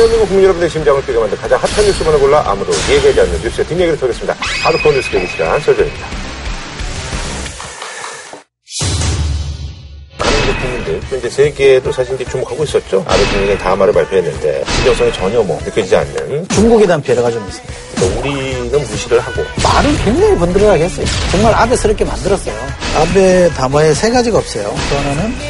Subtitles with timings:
[0.00, 3.98] 대한민국 국민 여러분의 심장을 뛰게 만든 가장 핫한 뉴스만을 골라 아무도 얘기하지 않는 뉴스의 뒷얘기를
[3.98, 4.34] 털겠습니다.
[4.64, 5.50] 하드코어 뉴스 대기 시간.
[10.18, 13.04] 많은 대통령들, 또 이제 세계도 사실 이제 주목하고 있었죠.
[13.06, 17.74] 아베 총리가 다음화를 발표했는데 진정성이 전혀 뭐 느껴지지 않는 중국에 대한 배려가 좀 있습니다.
[17.96, 21.04] 그러니까 우리는 무시를 하고 말을 굉장히 번들어하게 했어요.
[21.30, 22.54] 정말 아베스럽게 만들었어요.
[22.96, 24.64] 아베 담화에 세 가지가 없어요.
[24.64, 25.49] 또 하나는 또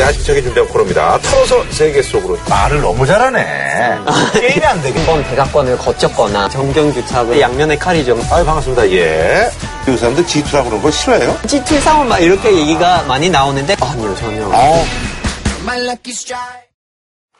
[0.00, 1.18] 야식적인 준비한 코너입니다.
[1.20, 3.98] 털어서 세계 속으로 말을 너무 잘하네.
[4.40, 5.00] 게임이 안 되게.
[5.02, 8.18] 이번 대각관을 거쳤거나 정경주차고 양면의 칼이죠.
[8.30, 8.90] 아유 반갑습니다.
[8.92, 9.50] 예.
[9.84, 11.36] 그 사람들 G2라고 그런 거 싫어해요?
[11.42, 14.48] G2 싸움 막 이렇게 얘기가 많이 나오는데 아니요 전혀.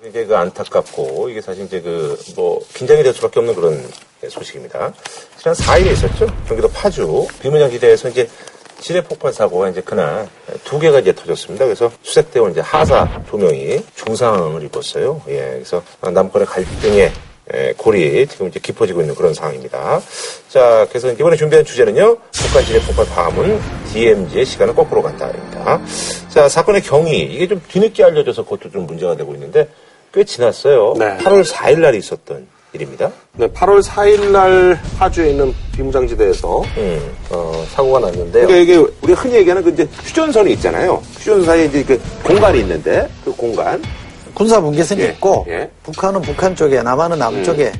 [0.05, 3.89] 이게 그 안타깝고 이게 사실 이제 그 뭐 긴장이 될 수밖에 없는 그런
[4.29, 4.93] 소식입니다.
[5.39, 6.27] 지난 4일에 있었죠.
[6.49, 8.29] 경기도 파주 비문양 지대에서 이제
[8.83, 10.29] 지뢰 폭발 사고가 이제 그날
[10.65, 11.65] 두 개가 이제 터졌습니다.
[11.65, 15.23] 그래서 수색대원 이제 하사 두 명이 중상을 입었어요.
[15.29, 17.13] 예, 그래서 남권의 갈등의
[17.55, 20.01] 예, 골이 지금 이제 깊어지고 있는 그런 상황입니다.
[20.49, 23.61] 자, 그래서 이번에 준비한 주제는요, 북한 지뢰 폭발 파문,
[23.93, 25.81] DMZ의 시간은 거꾸로 간다입니다.
[26.29, 29.69] 자, 사건의 경위, 이게 좀 뒤늦게 알려져서 그것도 좀 문제가 되고 있는데,
[30.15, 30.95] 꽤 지났어요.
[30.99, 31.17] 네.
[31.19, 33.11] 8월 4일 날 있었던 일입니다.
[33.37, 37.15] 네, 8월 4일 날 파주에 있는 비무장지대에서 음.
[37.31, 38.47] 어, 사고가 났는데요.
[38.47, 41.03] 그러니까 이게 우리가 흔히 얘기하는 그 이제 휴전선이 있잖아요.
[41.19, 43.83] 휴전선 사이에 이제 그 공간이 있는데, 그 공간.
[44.35, 45.71] 군사 분계선이 예, 있고 예.
[45.83, 47.71] 북한은 북한 쪽에 남한은 남쪽에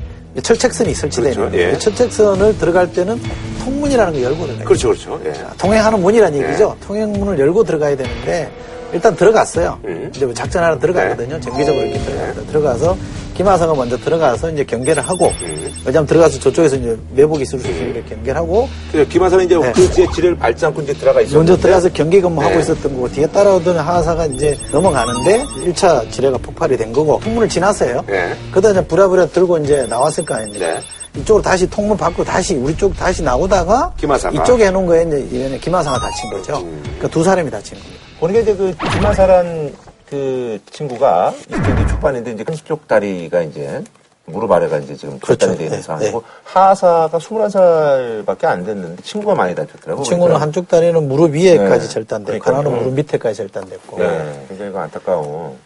[0.41, 1.71] 철책선이 설치되어 그렇죠, 있는데 예.
[1.71, 3.19] 그 철책선을 들어갈 때는
[3.63, 4.65] 통문이라는 걸 열고 들어가요.
[4.65, 5.19] 그렇죠, 그렇죠.
[5.25, 5.33] 예.
[5.57, 6.77] 통행하는 문이라는 얘기죠.
[6.85, 8.51] 통행문을 열고 들어가야 되는데
[8.93, 9.79] 일단 들어갔어요.
[9.85, 10.11] 음.
[10.15, 11.39] 이제 뭐 작전하러 들어가거든요.
[11.39, 12.51] 정기적으로 이렇게 들어갑니다.
[12.51, 12.97] 들어가서
[13.33, 15.73] 김하성은 먼저 들어가서 이제 경계를 하고 음.
[15.85, 19.71] 왜냐하면 들어가서 저쪽에서 이제 매복 있을 수 있게 이렇게 경계를 하고 그래서 김하선은 이제 네.
[19.73, 21.37] 그 지에 지뢰를 밟지 않고 이제 들어가 있었는데.
[21.37, 22.61] 먼저 들어가서 경계 근무하고 네.
[22.61, 28.03] 있었던 거고 뒤에 따라오던 하사가 이제 넘어가는데 1차 지뢰가 폭발이 된 거고 통문을 지났어요.
[28.07, 28.35] 네.
[28.51, 30.65] 그러다 이제 부랴부랴 들고 이제 나왔을 거 아닙니까?
[30.65, 30.81] 네.
[31.15, 34.41] 이쪽으로 다시 통문 받고 다시 우리 쪽 다시 나오다가 김하사가.
[34.41, 36.57] 이쪽에 해놓은 거에 이제 이번에 김하사가 다친 거죠.
[36.57, 36.79] 음.
[36.83, 38.03] 그러니까 두 사람이 다친 겁니다.
[38.19, 39.73] 보니까 이제 그 김하사란
[40.13, 43.83] 그 친구가 이 경기 초반인데 이제 한쪽 다리가 이제
[44.25, 45.39] 무릎 아래가 이제 지금 그렇죠.
[45.39, 50.03] 절단이 되어 있는 네, 상황이고 하사가 21살밖에 안 됐는데 친구가 많이 다쳤더라고요.
[50.03, 51.93] 친구는 그러니까 한쪽 다리는 무릎 위에까지 네.
[51.93, 52.55] 절단됐고 그러니까요.
[52.57, 55.57] 하나는 무릎 밑에까지 절단됐고 네, 굉장히 그 안타까워.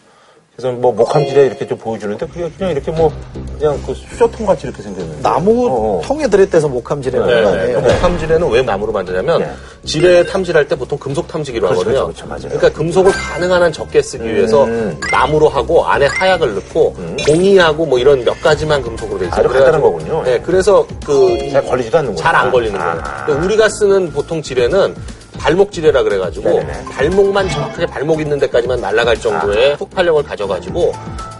[0.58, 3.14] 그래서 뭐 목함질에 이렇게 좀 보여주는데 그게 그냥 이렇게 뭐
[3.60, 6.02] 그냥 그 수저통 같이 이렇게 생겼는데 나무 어.
[6.04, 7.74] 통에 들었대서 목함질이라는 네, 거 네.
[7.74, 9.52] 그 목함질에는 왜 나무로 만드냐면 네.
[9.86, 12.04] 지뢰 탐지할 때 보통 금속 탐지기로 그렇죠, 하거든요.
[12.06, 12.60] 그렇죠, 그렇죠, 맞아요.
[12.60, 15.00] 러니까 금속을 가능한 한 적게 쓰기 위해서 음.
[15.12, 16.96] 나무로 하고 안에 하약을 넣고
[17.28, 19.40] 공이하고 뭐 이런 몇 가지만 금속으로 돼 있어요.
[19.42, 20.24] 아주 간단한 거군요.
[20.24, 22.18] 네, 그래서 그 잘 걸리지도 않는 거예요.
[22.24, 23.02] 잘안 걸리는 거예요.
[23.04, 23.26] 아.
[23.28, 24.96] 근데 우리가 쓰는 보통 지뢰는
[25.40, 26.86] 발목 지뢰라 그래가지고 네네네.
[26.92, 30.94] 발목만 정확하게 발목 있는 데까지만 날아갈 정도의 폭발력을 가져가지고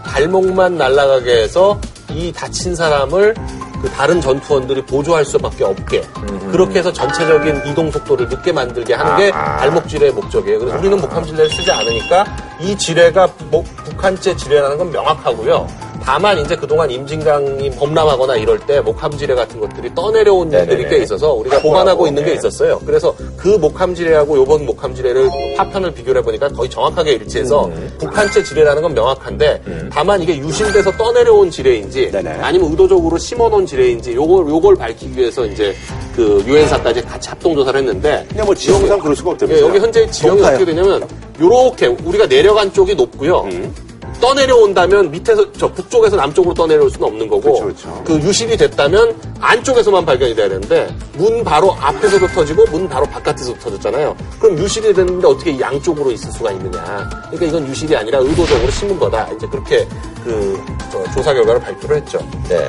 [0.04, 1.78] 발목만 날아가게 해서
[2.10, 3.34] 이 다친 사람을
[3.82, 6.02] 그 다른 전투원들이 보조할 수밖에 없게
[6.50, 9.56] 그렇게 해서 전체적인 이동 속도를 늦게 만들게 하는 게 아, 아.
[9.58, 10.58] 발목 지뢰의 목적이에요.
[10.58, 12.24] 그래서 우리는 목함 지뢰를 쓰지 않으니까
[12.60, 15.68] 이 지뢰가 목- 북한제 지뢰라는 건 명확하고요.
[16.08, 20.72] 다만 이제 그동안 임진강이 범람하거나 이럴 때 목함지뢰 같은 것들이 떠내려온 네네네.
[20.72, 22.36] 일들이 꽤 있어서 우리가 확보하고, 보관하고 있는 게 네.
[22.36, 22.80] 있었어요.
[22.86, 27.94] 그래서 그 목함지뢰하고 요번 목함지뢰를 파편을 비교를 해보니까 거의 정확하게 일치해서 음.
[28.00, 32.38] 북한체 지뢰라는 건 명확한데 다만 이게 유실돼서 떠내려온 지뢰인지 네네.
[32.40, 35.74] 아니면 의도적으로 심어놓은 지뢰인지 요걸 요걸 밝히기 위해서 이제
[36.16, 39.68] 그 유엔사까지 같이 합동 조사를 했는데 그냥 뭐 지형상 그럴 수가 예, 없다면서요.
[39.68, 40.40] 여기 현재 지형이.
[40.40, 41.06] 어떻게 되냐면
[41.38, 43.42] 요렇게 우리가 내려간 쪽이 높고요.
[43.42, 43.87] 음.
[44.20, 48.04] 떠내려온다면 밑에서 저 북쪽에서 남쪽으로 떠내려올 수는 없는 거고 그렇죠, 그렇죠.
[48.04, 54.16] 그 유실이 됐다면 안쪽에서만 발견이 돼야 되는데 문 바로 앞에서도 터지고 문 바로 바깥에서도 터졌잖아요.
[54.40, 57.08] 그럼 유실이 됐는데 어떻게 양쪽으로 있을 수가 있느냐?
[57.30, 59.28] 그러니까 이건 유실이 아니라 의도적으로 심은 거다.
[59.36, 59.86] 이제 그렇게
[60.24, 62.18] 그 저, 조사 결과를 발표를 했죠.
[62.48, 62.68] 네.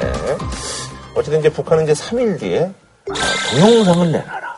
[1.15, 2.71] 어쨌든 이제 북한은 이제 3일 뒤에
[3.09, 3.13] 아,
[3.59, 4.48] 동영상을 내놔라.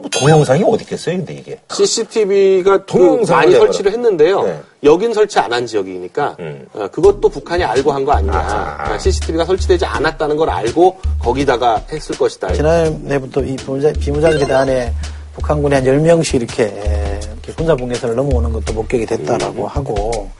[0.00, 1.60] 뭐 동영상이 어디 있겠어요, 근데 이게.
[1.72, 3.56] CCTV가 동영상을 많이.
[3.56, 4.42] 설치를 했는데요.
[4.42, 4.60] 네.
[4.84, 6.66] 여긴 설치 안 한 지역이니까 음.
[6.72, 8.32] 어, 그것도 북한이 알고 한 거 아니냐.
[8.32, 8.98] 아하.
[8.98, 12.52] CCTV가 설치되지 않았다는 걸 알고 거기다가 했을 것이다.
[12.52, 14.92] 지난해부터 이 비무장, 비무장지대 안에
[15.34, 20.30] 북한군이 한 10명씩 이렇게, 이렇게 군사 분계선을 넘어오는 것도 목격이 됐다라고 하고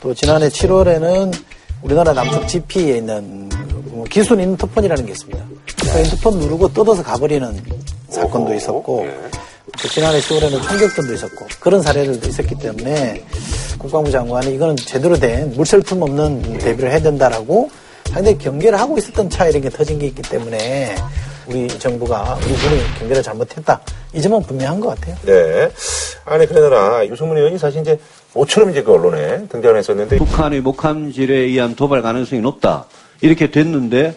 [0.00, 1.32] 또 지난해 7월에는
[1.82, 3.48] 우리나라 남쪽 GP에 있는
[3.86, 5.44] 뭐 기순 인터폰이라는 게 있습니다.
[5.92, 7.60] 그 인터폰 누르고 뜯어서 가버리는
[8.12, 9.06] 사건도 있었고
[9.80, 13.24] 또 지난해 10월에는 총격전도 있었고 그런 사례들도 있었기 때문에
[13.78, 17.70] 국방부 장관이 이거는 제대로 된 물설품 없는 대비를 해야 된다라고
[18.06, 20.94] 상당히 경계를 하고 있었던 차에 이렇게 터진 게 있기 때문에
[21.46, 23.80] 우리 정부가 우리 군이 경계를 잘못했다.
[24.14, 25.16] 이 점은 분명한 것 같아요.
[25.22, 25.70] 네.
[26.24, 27.98] 아니, 그러나 유승문 의원이 사실 이제
[28.34, 32.84] 모처럼 이제 그 언론에 등장을 했었는데 북한의 목함질에 의한 도발 가능성이 높다.
[33.22, 34.14] 이렇게 됐는데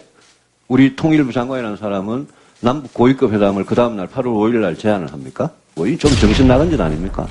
[0.68, 2.28] 우리 통일부 장관이라는 사람은
[2.60, 5.50] 남북 고위급 회담을 그 다음날 8월 5일 날 제안을 합니까?
[5.74, 7.26] 뭐, 이좀 정신 나간 짓 아닙니까?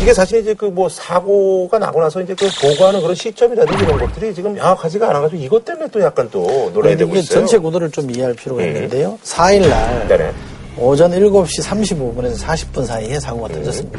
[0.00, 4.34] 이게 사실 이제 그 뭐 사고가 나고 나서 이제 그 보고하는 그런 시점이라든지 이런 것들이
[4.34, 7.40] 지금 명확하지가 않아가지고 이것 때문에 또 약간 또 논란이 되고 이게 있어요.
[7.40, 8.68] 전체 구도를 좀 이해할 필요가 음.
[8.68, 9.18] 있는데요.
[9.24, 10.32] 4일 날 네네.
[10.78, 13.98] 오전 7시 35분에서 40분 사이에 사고가 터졌습니다.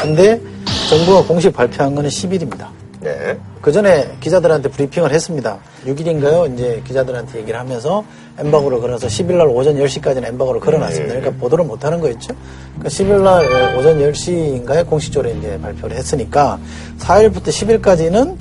[0.00, 0.40] 근데
[0.88, 2.68] 정부가 공식 발표한 거는 10일입니다.
[3.00, 3.38] 네.
[3.60, 5.58] 그 전에 기자들한테 브리핑을 했습니다.
[5.86, 6.52] 6일인가요?
[6.54, 8.04] 이제 기자들한테 얘기를 하면서
[8.38, 11.14] 엠바고를 걸어서 10일 날 오전 10시까지는 엠바고를 걸어놨습니다.
[11.14, 12.34] 그러니까 보도를 못 하는 거였죠.
[12.78, 16.58] 그러니까 10일 날 오전 10시인가에 공식적으로 이제 발표를 했으니까
[16.98, 18.36] 4일부터 10일까지는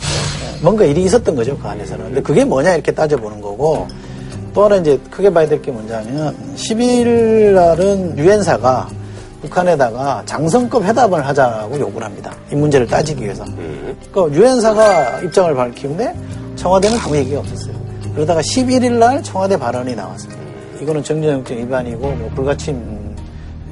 [0.61, 1.57] 뭔가 일이 있었던 거죠.
[1.57, 2.05] 그 안에서는.
[2.05, 3.87] 근데 그게 뭐냐 이렇게 따져보는 거고
[4.53, 8.87] 또 하나 이제 크게 봐야 될 게 뭐냐면 10일 날은 유엔사가
[9.41, 12.33] 북한에다가 장성급 회담을 하자고 요구를 합니다.
[12.51, 13.45] 이 문제를 따지기 위해서.
[14.11, 16.15] 그러니까 유엔사가 입장을 밝히는데
[16.55, 17.84] 청와대는 아무 얘기가 없었어요.
[18.15, 20.33] 그러다가 11일 날 청와대 발언이 나왔어요.
[20.81, 23.15] 이거는 정전협정 위반이고 뭐 불가침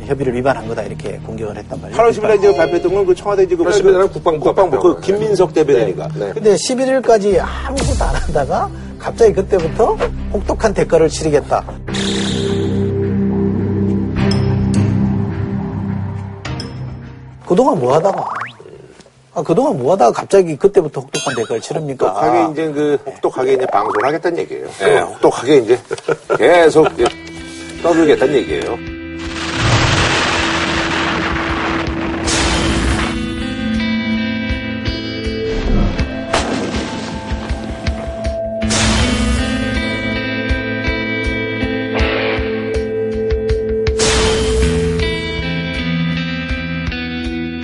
[0.06, 1.98] 협의를 위반한 거다 이렇게 공격을 했단 말이에요.
[2.02, 5.00] 8월 10일에 이제 발표했던 건 그 청와대 지금 8월 10일 날은 국방부 국방부 그.
[5.02, 6.32] 김민석 대변인이가 네.
[6.34, 8.70] 근데 11일까지 아무것도 안 하다가
[9.00, 9.96] 갑자기 그때부터
[10.34, 11.64] 혹독한 대가를 치르겠다.
[17.48, 18.26] 그동안 뭐 하다가
[19.36, 22.08] 아, 그동안 뭐 하다가 갑자기 그때부터 혹독한 대가를 치릅니까?
[22.08, 24.68] 혹독하게 이제 그 혹독하게 이제 방송을 하겠다는 얘기예요.
[24.84, 25.80] 예, 혹독하게 이제
[26.38, 27.06] 계속 이제
[27.82, 28.93] 떠들겠다는 얘기예요.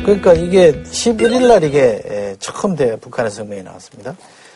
[0.09, 4.15] 그러니까 이게 11일 날 이게 에, 처음 대 북한의 성명이 나왔습니다.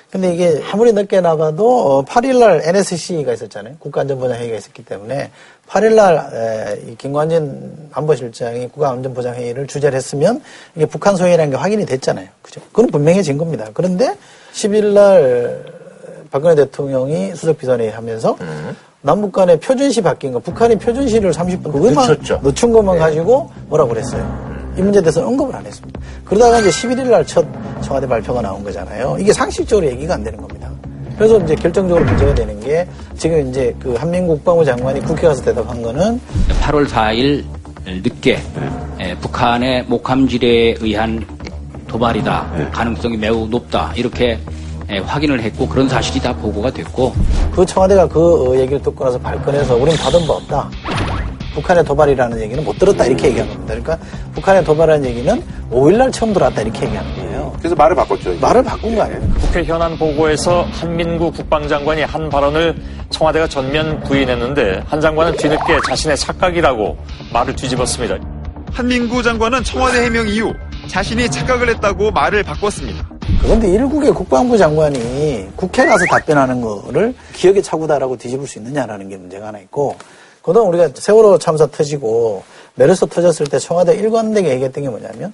[0.09, 3.75] 근데 이게 아무리 늦게 나가도 8일 날 NSC가 있었잖아요.
[3.79, 5.31] 국가안전보장 회의가 있었기 때문에
[5.67, 10.41] 8일 날 김관진 안보실장이 국가안전보장 회의를 주재를 했으면
[10.75, 12.27] 이게 북한 소행이라는 게 확인이 됐잖아요.
[12.41, 12.61] 그죠?
[12.71, 13.67] 그건 분명해진 겁니다.
[13.73, 14.15] 그런데
[14.53, 15.63] 10일 날
[16.31, 18.37] 박근혜 대통령이 수석비서회의 하면서
[19.01, 22.39] 남북 간의 표준시 바뀐 거, 북한이 표준시를 30분 그것만 늦췄죠.
[22.43, 24.52] 늦춘 것만 가지고 뭐라고 그랬어요.
[24.77, 25.99] 이 문제에 대해서 언급을 안 했습니다.
[26.25, 27.45] 그러다가 이제 11일 날 첫
[27.81, 29.17] 청와대 발표가 나온 거잖아요.
[29.19, 30.69] 이게 상식적으로 얘기가 안 되는 겁니다.
[31.17, 32.87] 그래서 이제 결정적으로 문제가 되는 게
[33.17, 36.19] 지금 이제 그 한민국 국방부 장관이 국회 가서 대답한 거는
[36.61, 37.43] 8월 4일
[37.85, 38.39] 늦게
[38.99, 41.25] 에, 북한의 목함질에 의한
[41.87, 42.69] 도발이다.
[42.71, 43.91] 가능성이 매우 높다.
[43.95, 44.39] 이렇게
[44.89, 47.13] 에, 확인을 했고 그런 사실이 다 보고가 됐고
[47.55, 50.69] 그 청와대가 그 어, 얘기를 듣고 나서 발끈해서 우린 받은 바 없다.
[51.53, 53.75] 북한의 도발이라는 얘기는 못 들었다 이렇게 얘기한 겁니다.
[53.75, 53.97] 그러니까
[54.33, 57.53] 북한의 도발이라는 얘기는 5일날 처음 들어왔다 이렇게 얘기하는 거예요.
[57.59, 58.31] 그래서 말을 바꿨죠.
[58.33, 58.39] 이제.
[58.41, 59.39] 말을 바꾼 거 아닙니까?
[59.39, 62.75] 국회 현안 보고에서 한민구 국방장관이 한 발언을
[63.09, 66.97] 청와대가 전면 부인했는데 한 장관은 뒤늦게 자신의 착각이라고
[67.31, 68.17] 말을 뒤집었습니다.
[68.71, 70.53] 한민구 장관은 청와대 해명 이후
[70.87, 73.07] 자신이 착각을 했다고 말을 바꿨습니다.
[73.41, 79.47] 그런데 일국의 국방부 장관이 국회 가서 답변하는 거를 기억에 차고다라고 뒤집을 수 있느냐라는 게 문제가
[79.47, 79.95] 하나 있고
[80.43, 82.43] 그동안 우리가 세월호 참사 터지고
[82.75, 85.33] 메르스 터졌을 때 청와대 일관되게 얘기했던 게 뭐냐면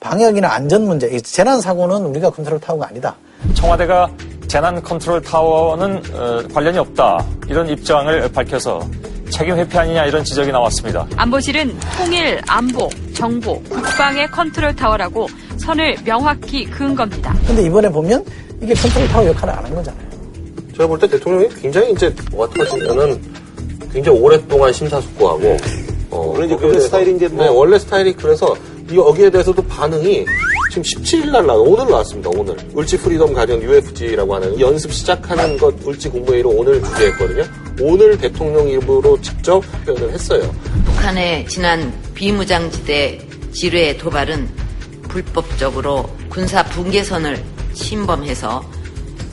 [0.00, 3.14] 방역이나 안전 문제, 이 재난 사고는 우리가 컨트롤 타워가 아니다.
[3.54, 4.10] 청와대가
[4.46, 8.80] 재난 컨트롤 타워는 어, 관련이 없다 이런 입장을 밝혀서
[9.30, 11.06] 책임 회피 아니냐 이런 지적이 나왔습니다.
[11.16, 15.26] 안보실은 통일, 안보, 정보, 국방의 컨트롤 타워라고
[15.58, 17.34] 선을 명확히 그은 겁니다.
[17.46, 18.24] 근데 이번에 보면
[18.62, 20.04] 이게 컨트롤 타워 역할을 안 한 거잖아요.
[20.72, 23.20] 제가 볼 때 대통령이 굉장히 이제 뭐가 터지면은
[23.94, 25.56] 굉장히 오랫동안 심사숙고하고
[26.10, 26.34] 어,
[26.72, 28.54] 대해서- 스타일이 이제 뭐- 네, 원래 스타일이 그래서
[28.90, 30.26] 이 여기에 대해서도 반응이
[30.70, 32.28] 지금 17일 날 나와 오늘 나왔습니다.
[32.30, 37.44] 오늘 을지 프리덤 가디언 UFG라고 하는 연습 시작하는 것 을지 국무회의로 오늘 주재했거든요.
[37.80, 40.54] 오늘 대통령 입으로 직접 표현을 했어요.
[40.86, 43.20] 북한의 지난 비무장지대
[43.52, 44.48] 지뢰 도발은
[45.08, 48.62] 불법적으로 군사 분계선을 침범해서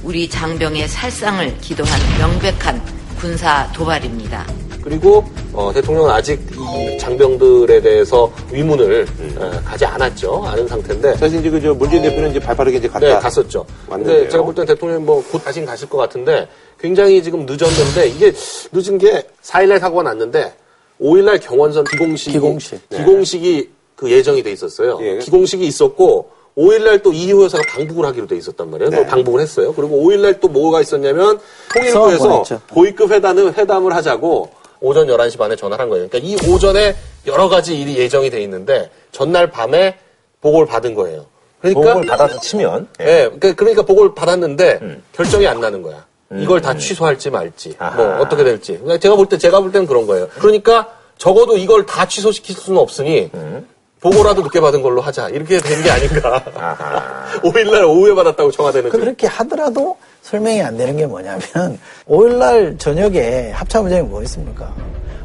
[0.04, 4.48] 우리 장병의 살상을 기도한 명백한 군사 도발입니다.
[4.84, 5.24] 그리고
[5.54, 10.44] 어, 대통령은 아직 이 장병들에 대해서 위문을 에, 가지 않았죠.
[10.44, 13.06] 않은 상태인데 사실 이제 그저 문재인 대표는 이제 발빠르게 이제 갔다.
[13.06, 13.64] 네, 갔었죠.
[13.88, 14.18] 왔는데요.
[14.18, 16.48] 근데 제가 볼 땐 대통령이 뭐곧 다시 가실 것 같은데
[16.80, 18.34] 굉장히 지금 늦었는데 이게
[18.72, 20.52] 늦은 게 4일날 사고가 났는데
[21.00, 22.90] 5일날 경원선 기공식이 기공식.
[22.90, 24.98] 기공식이 그 예정이 돼 있었어요.
[25.02, 25.20] 예.
[25.20, 28.90] 기공식이 있었고 5일날 또 이희호 여사가 방북을 하기로 돼 있었단 말이에요.
[28.90, 28.98] 네.
[28.98, 29.74] 또 방북을 했어요.
[29.74, 31.40] 그리고 5일날 또 뭐가 있었냐면
[31.74, 32.44] 통일부에서.
[32.74, 34.50] 고위급 회담을 회담을 하자고
[34.82, 36.08] 오전 11시 반에 전화를 한 거예요.
[36.10, 36.96] 그러니까 이 오전에
[37.28, 39.98] 여러 가지 일이 예정이 돼 있는데 전날 밤에
[40.42, 41.26] 보고를 받은 거예요.
[41.62, 45.04] 그러니까 보고를 받아서 치면 예, 그- 그러니까 보고를 받았는데 음.
[45.14, 46.06] 결정이 안 나는 거야.
[46.34, 47.96] 이걸 다 취소할지 말지, 아하.
[47.98, 48.72] 뭐 어떻게 될지.
[48.74, 50.30] 그러니까 제가 볼 때 제가 볼 때는 그런 거예요.
[50.40, 53.68] 그러니까 적어도 이걸 다 취소시킬 수는 없으니 음.
[54.02, 55.30] 보고라도 늦게 받은 걸로 하자.
[55.30, 56.44] 이렇게 된 게 아닌가.
[56.56, 57.40] 아하.
[57.44, 59.00] 5일날 오후에 받았다고 청와대는 좀.
[59.00, 61.80] 그렇게 하더라도 설명이 안 되는 게 뭐냐면
[62.10, 64.74] 5일날 저녁에 합참의장이 뭐 했습니까?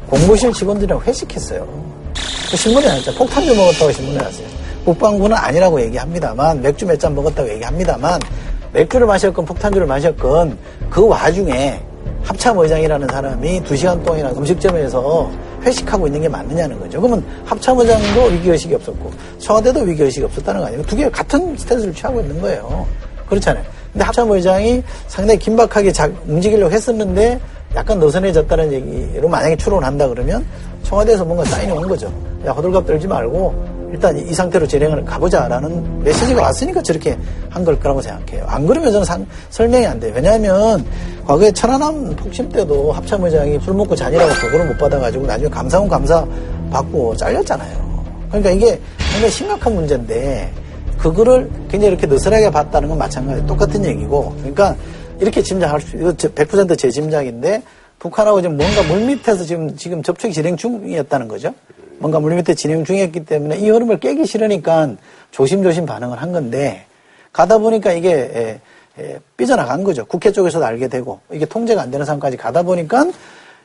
[0.09, 1.67] 공무실 직원들이랑 회식했어요.
[2.51, 3.13] 그 신문에 나왔죠.
[3.15, 4.47] 폭탄주 먹었다고 신문에 나왔어요.
[4.85, 8.19] 국방부는 아니라고 얘기합니다만 맥주 몇 잔 먹었다고 얘기합니다만
[8.73, 10.57] 맥주를 마셨건 폭탄주를 마셨건
[10.89, 11.81] 그 와중에
[12.27, 15.31] 합참 의장이라는 사람이 두 시간 동안이나 음식점에서
[15.63, 16.99] 회식하고 있는 게 맞느냐는 거죠.
[16.99, 20.83] 그러면 합참 의장도 위기의식이 없었고 청와대도 위기의식이 없었다는 거 아니에요.
[20.83, 22.85] 두 개 같은 스탠스를 취하고 있는 거예요.
[23.29, 23.63] 그렇잖아요.
[23.93, 27.39] 근데 합참 의장이 상당히 긴박하게 자- 움직이려고 했었는데
[27.75, 30.45] 약간 느슨해졌다는 얘기로 만약에 추론한다 그러면
[30.83, 32.11] 청와대에서 뭔가 사인이 온 거죠.
[32.45, 37.17] 야, 호들갑 떨지 말고 일단 이 상태로 진행을 가보자라는 메시지가 왔으니까 저렇게
[37.49, 38.45] 한 걸 거라고 생각해요.
[38.47, 40.11] 안 그러면 저는 상- 설명이 안 돼요.
[40.15, 40.85] 왜냐하면
[41.25, 46.25] 과거에 천안함 폭침 때도 합참 의장이 술 먹고 잔이라고 보고를 못 받아가지고 나중에 감사원 감사
[46.71, 48.03] 받고 잘렸잖아요.
[48.29, 48.79] 그러니까 이게
[49.11, 50.51] 굉장히 심각한 문제인데
[50.97, 54.75] 그거를 굉장히 이렇게 느슨하게 봤다는 건 마찬가지 똑같은 얘기고 그러니까
[55.19, 57.63] 이렇게 짐작할 수 이거 100%제 짐작인데
[57.99, 61.53] 북한하고 지금 뭔가 물밑에서 지금 지금 접촉이 진행 중이었다는 거죠.
[61.99, 64.91] 뭔가 물밑에 진행 중이었기 때문에 이 흐름을 깨기 싫으니까
[65.31, 66.85] 조심조심 반응을 한 건데
[67.33, 68.61] 가다 보니까 이게 에,
[69.01, 70.05] 에, 삐져나간 거죠.
[70.05, 73.05] 국회 쪽에서도 알게 되고 이게 통제가 안 되는 상황까지 가다 보니까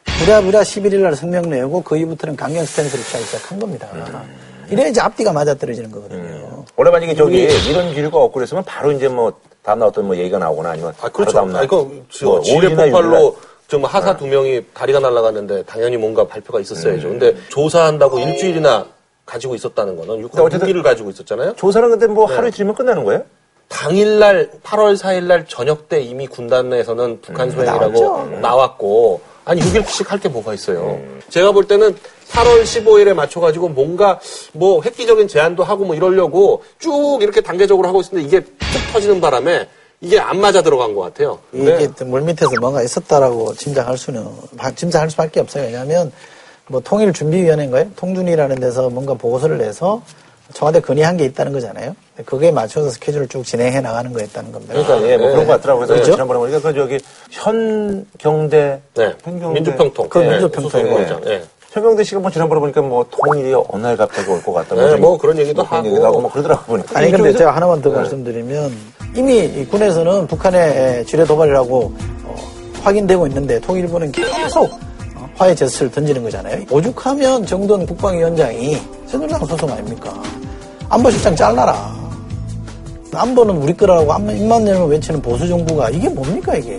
[0.05, 3.89] 부랴부랴 11일 날 성명 내고 그 이후부터는 강경 스탠스를 취하기 시작한 겁니다.
[4.69, 6.65] 이래야 이제 앞뒤가 맞아떨어지는 거거든요.
[6.77, 10.39] 원래 만약에 저기 이런 기류가 없고 그랬으면 바로 이제 뭐 다음 날 어떤 뭐 얘기가
[10.39, 11.33] 나오거나 아니면 아, 그렇죠.
[11.33, 11.91] 바로 다음 날 아, 이거
[12.25, 13.37] 뭐 지뢰 5일이나 폭발로
[13.73, 17.09] 좀 하사 두 명이 다리가 날아갔는데 당연히 뭔가 발표가 있었어야죠.
[17.09, 18.85] 근데 조사한다고 일주일이나
[19.25, 21.55] 가지고 있었다는 거는 육군 어쨌든- 무기를 가지고 있었잖아요.
[21.57, 22.35] 조사는 근데 뭐 네.
[22.35, 23.23] 하루 이틀이면 끝나는 거예요?
[23.69, 28.39] 당일날 8월 4일날 저녁 때 이미 군단 내에서는 북한 소행이라고 나왔죠.
[28.43, 31.01] 나왔고 아니 6일씩 할 게 뭐가 있어요.
[31.31, 31.97] 제가 볼 때는
[32.31, 34.21] 8월 15일에 맞춰가지고 뭔가
[34.53, 39.67] 뭐 획기적인 제안도 하고 뭐 이러려고 쭉 이렇게 단계적으로 하고 있었는데 이게 툭 터지는 바람에
[40.05, 41.39] 이게 안 맞아 들어간 것 같아요.
[41.53, 41.89] 이게 네.
[41.97, 45.65] 또 물밑에서 뭔가 있었다라고 짐작할 수는 바- 짐작할 수밖에 없어요.
[45.65, 46.11] 왜냐하면
[46.67, 47.87] 뭐 통일준비위원회인가요?
[47.95, 50.03] 통준이라는 데서 뭔가 보고서를 내서
[50.55, 51.95] 청와대 건의한 게 있다는 거잖아요.
[52.27, 54.75] 그거에 맞춰서 스케줄을 쭉 진행해 나가는 거였다는 겁니다.
[54.75, 55.87] 그러니까 예, 뭐 그런 것 같더라고요.
[55.87, 56.13] 그래서 그렇죠?
[56.13, 56.99] 지난번에 보니까 그 저기
[57.31, 59.15] 현경대 네.
[59.23, 60.09] 현경대 민주평통.
[60.09, 60.31] 그 네.
[60.31, 60.69] 민주평통이고.
[60.89, 61.21] 소속위원장.
[61.23, 61.43] 네.
[61.71, 64.75] 현경대 씨가 뭐 지난번에 보니까 뭐 통일이 어느 날 갑자기 올 것 같다.
[64.75, 65.89] 네, 뭐 그런 얘기도 그런 하고.
[65.89, 66.99] 얘기도 하고 뭐 그러더라고 보니까.
[66.99, 67.97] 아니 근데 제가 하나만 더 네.
[67.97, 68.77] 말씀드리면
[69.15, 72.35] 이미 이 군에서는 북한의 지뢰 도발이라고 어,
[72.83, 74.73] 확인되고 있는데 통일부는 계속
[75.15, 76.65] 어, 화해 제스처를 던지는 거잖아요.
[76.71, 80.15] 오죽하면 정돈 국방위원장이 새누리당 소속 아닙니까?
[80.89, 82.03] 안보실장 잘라라.
[83.15, 86.79] 안보는 우리 거라고 입만 열면 외치는 보수 정부가 이게 뭡니까 이게?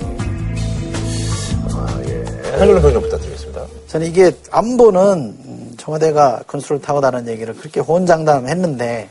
[2.57, 3.61] 한글로 평좀 부탁드리겠습니다.
[3.87, 5.01] 저는 이게 안보는
[5.45, 9.09] 음, 청와대가 건수를 타고 다는 얘기를 그렇게 호언장담했는데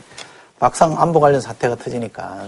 [0.59, 2.45] 막상 안보 관련 사태가 터지니까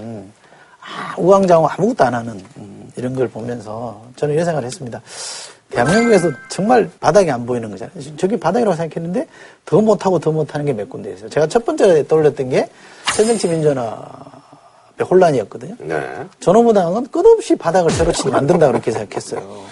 [0.85, 5.01] 아, 우왕좌왕 아무것도 안 하는 음, 이런 걸 보면서 저는 이런 생각을 했습니다.
[5.71, 8.15] 대한민국에서 정말 바닥이 안 보이는 거잖아요.
[8.17, 9.27] 저기 바닥이라고 생각했는데
[9.65, 11.29] 더 못하고 더 못하는 게 몇 군데 있어요.
[11.29, 12.69] 제가 첫 번째 떠올렸던 게
[13.13, 13.87] 새정치 민주화의
[15.09, 15.75] 혼란이었거든요.
[15.79, 16.25] 네.
[16.39, 19.65] 전후무당은 끝없이 바닥을 새로 치 만든다 그렇게 생각했어요.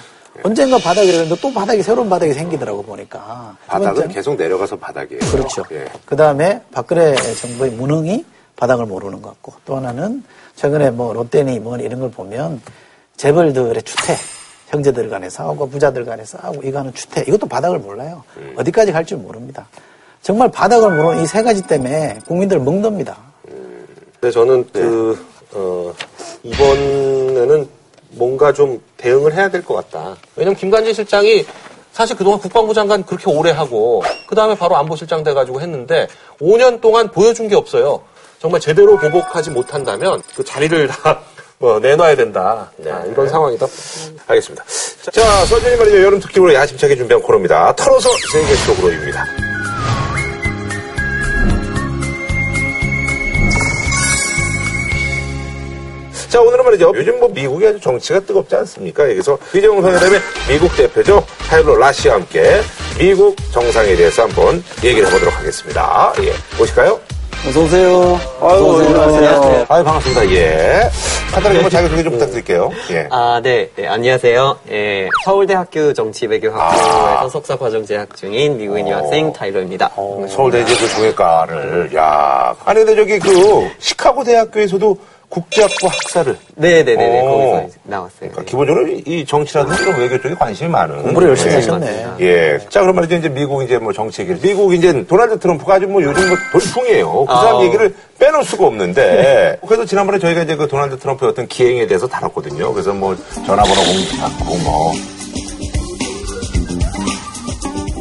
[0.43, 3.55] 언젠가 바닥이 이랬는데 또 바닥이 새로운 바닥이 생기더라고 보니까.
[3.65, 5.19] 두 바닥은 계속 내려가서 바닥이에요.
[5.31, 5.63] 그렇죠.
[5.71, 5.85] 예.
[6.05, 10.23] 그 다음에 박근혜 정부의 무능이 바닥을 모르는 것 같고 또 하나는
[10.55, 12.61] 최근에 뭐 롯데니 뭐 이런 걸 보면
[13.17, 14.15] 재벌들의 추태
[14.69, 18.23] 형제들 간에 싸우고 부자들 간에 싸우고 이거 하는 추태 이것도 바닥을 몰라요.
[18.57, 19.67] 어디까지 갈 줄 모릅니다.
[20.21, 23.17] 정말 바닥을 모르는 이 세 가지 때문에 국민들 멍듭니다.
[24.19, 25.93] 근데 저는 그, 어,
[26.43, 27.67] 이번에는
[28.11, 30.15] 뭔가 좀 대응을 해야 될 것 같다.
[30.35, 31.45] 왜냐면 김관진 실장이
[31.91, 36.07] 사실 그동안 국방부 장관 그렇게 오래 하고, 그 다음에 바로 안보실장 돼가지고 했는데,
[36.39, 38.01] 5년 동안 보여준 게 없어요.
[38.43, 41.21] 정말 제대로 보복하지 못한다면, 그 자리를 다,
[41.59, 42.69] 뭐, 내놔야 된다.
[42.85, 43.65] 아, 이런 상황이다.
[44.27, 44.65] 알겠습니다.
[45.13, 46.03] 자, 서준이 말이죠.
[46.03, 47.73] 여름 특집으로 야심차게 준비한 코너입니다.
[47.73, 49.25] 털어서 세계 속으로입니다.
[56.27, 56.91] 자, 오늘은 말이죠.
[56.95, 59.09] 요즘 뭐 미국이 아주 정치가 뜨겁지 않습니까?
[59.09, 60.19] 여기서 비정상회담의
[60.49, 61.25] 미국 대표죠.
[61.47, 62.59] 타일러 라시와 함께
[62.99, 66.11] 미국 정상에 대해서 한번 얘기를 해보도록 하겠습니다.
[66.23, 66.33] 예.
[66.57, 66.99] 보실까요?
[67.45, 68.19] 어서오세요.
[68.41, 69.03] 아유, 안녕하세요.
[69.03, 69.65] 안녕하세요.
[69.67, 70.31] 아유, 반갑습니다.
[70.31, 70.89] 예.
[71.33, 72.71] 간단하게 뭐 자기 소개 좀 부탁드릴게요.
[72.91, 73.07] 예.
[73.11, 73.69] 아, 네.
[73.75, 74.59] 네, 안녕하세요.
[74.71, 79.89] 예, 서울대학교 정치외교학부에서 석사 과정 재학 중인 미국인 유학생 타이러입니다.
[80.29, 84.97] 서울대 이제 그 종회과를, 야 아니, 근데 저기 그, 시카고 대학교에서도
[85.33, 86.37] 국제학부 학사를.
[86.55, 87.21] 네네네네.
[87.21, 87.25] 오.
[87.25, 88.19] 거기서 이제 나왔어요.
[88.19, 91.01] 그러니까 기본적으로 이 정치라든지 이런 외교 쪽에 관심이 많은.
[91.01, 91.55] 공부를 열심히 예.
[91.55, 92.05] 하셨네.
[92.19, 92.59] 예.
[92.69, 93.15] 자, 그럼 말이죠.
[93.15, 94.39] 이제 미국 이제 뭐 정치 얘기를.
[94.41, 97.25] 미국 이제 도널드 트럼프가 아주 뭐 요즘 뭐 돌풍이에요.
[97.25, 97.63] 그 사람 아.
[97.63, 99.57] 얘기를 빼놓을 수가 없는데.
[99.67, 102.71] 그래서 지난번에 저희가 이제 그 도널드 트럼프의 어떤 기행에 대해서 다뤘거든요.
[102.71, 104.91] 그래서 뭐 전화번호 공개하고 뭐.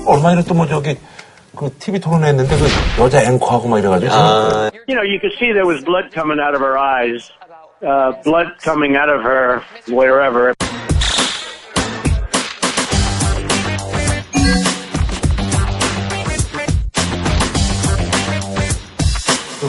[0.06, 0.98] 얼마 전에 또 뭐 저기
[1.55, 4.13] 그 TV 토론했는데 그 여자 앵커하고 막 이래가지고.
[4.13, 7.31] 아, You know, you could see there was blood coming out of her eyes,
[7.83, 10.53] uh, blood coming out of her wherever.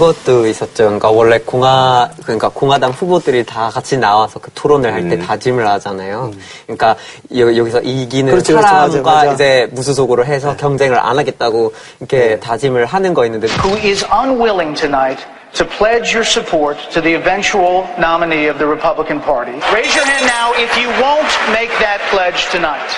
[0.03, 0.83] 그것도 있었죠.
[0.83, 6.31] 그러니까 원래 공화, 그러니까 공화당 후보들이 다 같이 나와서 그 토론을 할때 다짐을 하잖아요.
[6.65, 6.95] 그러니까
[7.37, 8.67] 여, 여기서 이기는 그렇죠, 그렇죠.
[8.67, 9.33] 사람과 맞아, 맞아.
[9.33, 15.65] 이제 무소속으로 해서 경쟁을 안 하겠다고 이렇게 다짐을 하는 거였는데 who is unwilling tonight to
[15.65, 19.53] pledge your support to the eventual nominee of the Republican Party.
[19.71, 22.91] Raise your hand now if you won't make that pledge tonight.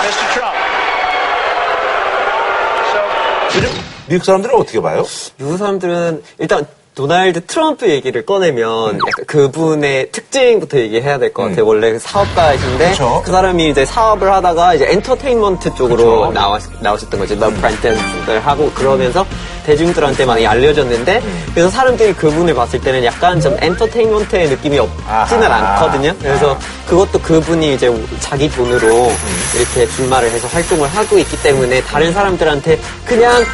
[0.00, 0.32] Mr.
[0.32, 0.56] Trump.
[3.56, 3.70] 요즘
[4.08, 5.04] 미국 사람들은 어떻게 봐요?
[5.38, 11.66] 미국 사람들은 일단 도널드 트럼프 얘기를 꺼내면 약간 그분의 특징부터 얘기해야 될 것 같아요.
[11.66, 13.20] 원래 그 사업가이신데 그쵸.
[13.22, 17.36] 그 사람이 이제 사업을 하다가 이제 엔터테인먼트 쪽으로 나와, 나오셨던 거죠.
[17.36, 17.98] 뭐 브랜드를
[18.42, 19.26] 하고 그러면서
[19.66, 25.82] 대중들한테 많이 알려졌는데 그래서 사람들이 그분을 봤을 때는 약간 좀 엔터테인먼트의 느낌이 없지는 아하.
[25.82, 26.14] 않거든요.
[26.18, 26.58] 그래서
[26.88, 29.12] 그것도 그분이 이제 자기 돈으로
[29.54, 33.44] 이렇게 준말을 해서 활동을 하고 있기 때문에 다른 사람들한테 그냥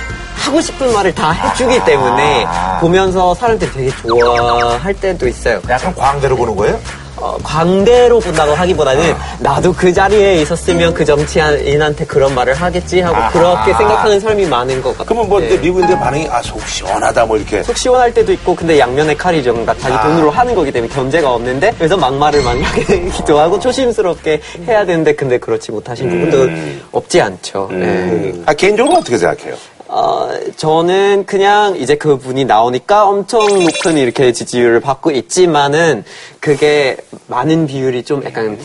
[0.42, 2.46] 하고 싶은 말을 다 해주기 때문에
[2.80, 5.60] 보면서 사람들이 되게 좋아할 때도 있어요.
[5.68, 6.78] 약간 광대로 보는 거예요?
[7.14, 13.30] 어, 광대로 본다고 하기보다는 나도 그 자리에 있었으면 그 정치인한테 그런 말을 하겠지 하고 아하.
[13.30, 15.06] 그렇게 생각하는 사람이 많은 것 같아요.
[15.06, 15.56] 그러면 뭐 네.
[15.58, 19.52] 미국인들 반응이 아 속 시원하다 뭐 이렇게 속 시원할 때도 있고 근데 양면의 칼이죠.
[19.52, 20.02] 그러니까 자기 아.
[20.02, 25.38] 돈으로 하는 거기 때문에 견제가 없는데 그래서 막말을 많이 하기도 하고 조심스럽게 해야 되는데 근데
[25.38, 26.50] 그렇지 못하신 부분도
[26.90, 27.68] 없지 않죠.
[27.70, 28.32] 네.
[28.46, 29.54] 아 개인적으로 어떻게 생각해요?
[29.94, 36.02] 어, 저는 그냥 이제 그분이 나오니까 엄청 높은 이렇게 지지율을 받고 있지만은
[36.40, 38.58] 그게 많은 비율이 좀 약간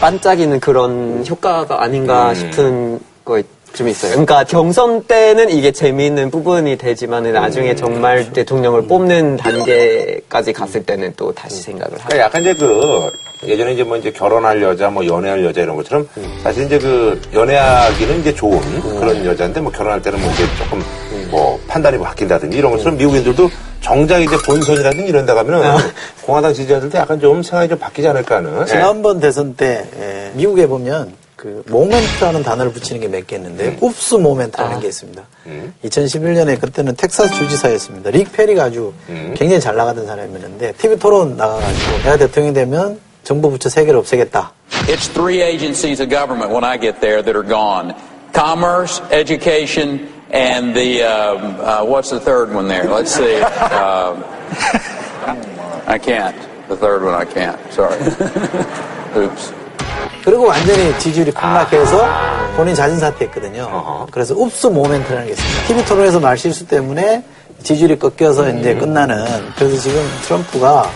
[0.00, 3.42] 반짝이는 그런 효과가 아닌가 싶은 거
[3.74, 4.12] 좀 있어요.
[4.12, 11.14] 그러니까 경선 때는 이게 재미있는 부분이 되지만 은 나중에 정말 대통령을 뽑는 단계까지 갔을 때는
[11.16, 12.04] 또 다시 생각을 하고.
[12.08, 13.10] 그러니까 약간 이제 그
[13.46, 16.06] 예전에 이제 뭐 이제 결혼할 여자 뭐 연애할 여자 이런 것처럼
[16.42, 18.60] 사실 이제 그 연애하기는 이제 좋은
[18.98, 20.82] 그런 여자인데 뭐 결혼할 때는 뭐 이제 조금
[21.30, 23.48] 뭐 판단이 바뀐다든지 이런 것처럼 미국인들도
[23.80, 25.62] 정작 이제 본선이라든지 이런 데 가면은
[26.22, 28.66] 공화당 지지자들도 약간 좀 생각이 좀 바뀌지 않을까 하는.
[28.66, 34.88] 지난번 대선 때 예, 미국에 보면 그 moment라는 단어를 붙이는 게몇개 있는데 oops moment라는 게
[34.88, 35.22] 있습니다.
[35.84, 38.10] 2011년에 그때는 텍사스 주지사였습니다.
[38.10, 43.70] 릭 페리가 아주 굉장히 잘 나가던 사람이었는데 TV 토론 나가가지고 내가 대통령이 되면 정부 부처
[43.70, 44.52] 세 개를 없애겠다.
[44.86, 47.94] It's three agencies of government when I get there that are gone
[48.34, 52.84] commerce, education, and the, um, uh, what's the third one there?
[52.84, 53.40] Let's see.
[53.40, 54.24] Um,
[55.86, 56.36] I can't.
[56.68, 57.58] The third one I can't.
[57.72, 57.96] Sorry.
[59.16, 59.59] Oops.
[60.24, 62.08] 그리고 완전히 지지율이 폭락해서
[62.56, 64.06] 본인 자진 사퇴했거든요.
[64.10, 65.66] 그래서 읍스 모멘트라는 게 있습니다.
[65.66, 67.22] TV 토론에서 말 실수 때문에
[67.62, 69.24] 지지율이 꺾여서 이제 끝나는
[69.56, 70.90] 그래서 지금 트럼프가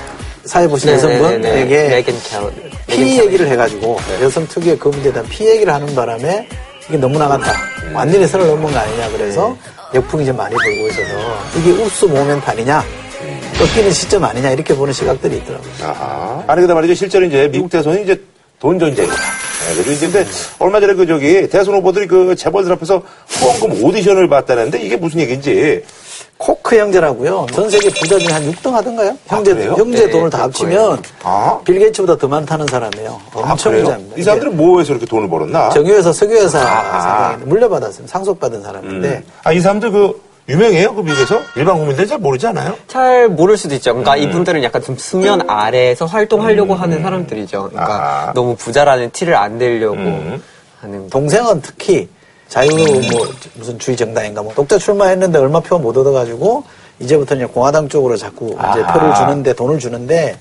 [0.44, 3.18] 사회 보신 네, 네, 네, 여성분에게 메간 kel- 피.
[3.18, 6.46] 얘기를 해가지고 여성 특유의 그 문제에 대한 피 얘기를 하는 바람에
[6.88, 7.52] 이게 너무 나갔다.
[7.94, 9.56] 완전히 선을 넘은 거 아니냐 그래서
[9.94, 11.12] 역풍이 좀 많이 불고 있어서
[11.58, 12.84] 이게 읍스 모멘트 아니냐
[13.58, 15.70] 꺾이는 시점 아니냐 이렇게 보는 시각들이 있더라고요.
[15.82, 16.44] 아하.
[16.46, 16.94] 아니, 근데 말이죠.
[16.94, 18.20] 실제로 이제 미국 대선이 이제
[18.64, 19.14] 돈 전쟁이다.
[19.14, 20.26] 네, 그리고 이제 근데
[20.58, 25.82] 얼마 전에 그 저기 대선 후보들이 그 재벌들 앞에서 후원금 오디션을 봤다는데 이게 무슨 얘기인지.
[26.38, 27.46] 코크 형제라고요.
[27.52, 29.16] 전 세계 부자 중에 한 6등 하던가요?
[29.26, 29.74] 형제, 아, 그래요?
[29.78, 31.60] 형제 네, 돈을 다 합치면 아.
[31.64, 33.20] 빌 게이츠보다 더 많다는 사람이에요.
[33.34, 33.84] 아, 엄청 그래요?
[33.84, 34.16] 부자입니다.
[34.16, 35.68] 이 사람들은 뭐해서 이렇게 돈을 벌었나?
[35.70, 36.58] 정유회사, 석유회사.
[36.58, 38.06] 상당히 물려받았어요.
[38.06, 39.22] 상속받은 사람인데 음.
[39.44, 40.94] 아, 이 사람들 그 유명해요?
[40.94, 41.40] 그 미국에서?
[41.56, 42.76] 일반 국민들 잘 모르지 않아요?
[42.86, 43.92] 잘 모를 수도 있죠.
[43.94, 44.18] 그러니까 음.
[44.18, 47.70] 이분들은 약간 좀 수면 아래에서 활동하려고 하는 사람들이죠.
[47.70, 48.32] 그러니까 아.
[48.34, 50.42] 너무 부자라는 티를 안 내려고 음.
[50.80, 51.08] 하는.
[51.08, 52.08] 동생은 특히
[52.48, 56.64] 자유 뭐 무슨 주의 정당인가 뭐 독자 출마했는데 얼마 표 못 얻어가지고
[57.00, 58.92] 이제부터는 공화당 쪽으로 자꾸 이제 아하.
[58.92, 60.36] 표를 주는데 돈을 주는데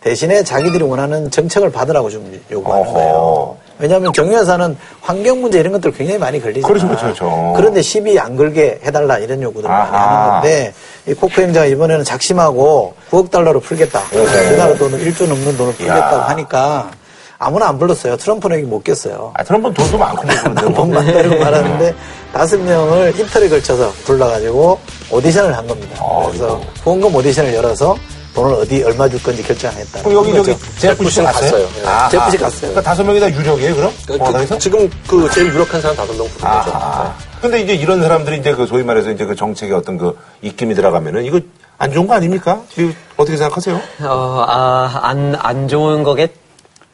[0.00, 2.92] 대신에 자기들이 원하는 정책을 받으라고 좀 요구하는.
[2.92, 3.56] 거예요.
[3.78, 6.66] 왜냐하면 경유회사는 환경 문제 이런 것들 굉장히 많이 걸리잖아요.
[6.66, 7.52] 그렇죠, 그렇죠, 그렇죠.
[7.56, 9.90] 그런데 시비 안 걸게 해달라 이런 요구들을 많이.
[9.90, 10.74] 하는 건데
[11.06, 14.00] 이 코크 행자가 이번에는 작심하고 9억 달러로 풀겠다.
[14.10, 14.18] 네.
[14.48, 16.28] 우리나라 돈을 1조 넘는 돈을 풀겠다고 이야.
[16.28, 16.90] 하니까
[17.38, 18.16] 아무나 안 불렀어요.
[18.16, 19.30] 트럼프는 여기 못 겠어요.
[19.34, 20.26] 아, 트럼프는 돈도 많고.
[20.74, 21.94] 돈 많다고 말하는데
[22.32, 24.78] 다섯 명을 이틀에 걸쳐서 불러가지고
[25.12, 26.02] 오디션을 한 겁니다.
[26.26, 27.96] 그래서 후원금 오디션을 열어서
[28.38, 30.02] 돈을 어디 얼마 줄 건지 결정했다.
[30.02, 31.68] 그럼 여기 저기 제프씨 갔어요?
[31.84, 32.60] 아, 제프씨 아, 갔어요.
[32.60, 33.92] 그러니까 다섯 명이 다 유력이에요, 그럼?
[34.06, 34.54] 공화당에서?
[34.54, 36.70] 그, 지금 그 제일 유력한 사람 다섯 명 부른 거죠.
[36.72, 40.74] 아, 근데 이제 이런 사람들이 이제 그 소위 말해서 이제 그 정책에 어떤 그 입김이
[40.76, 41.40] 들어가면은 이거
[41.78, 42.62] 안 좋은 거 아닙니까?
[43.16, 43.80] 어떻게 생각하세요?
[44.02, 46.30] 어, 아, 안, 안 좋은 거겠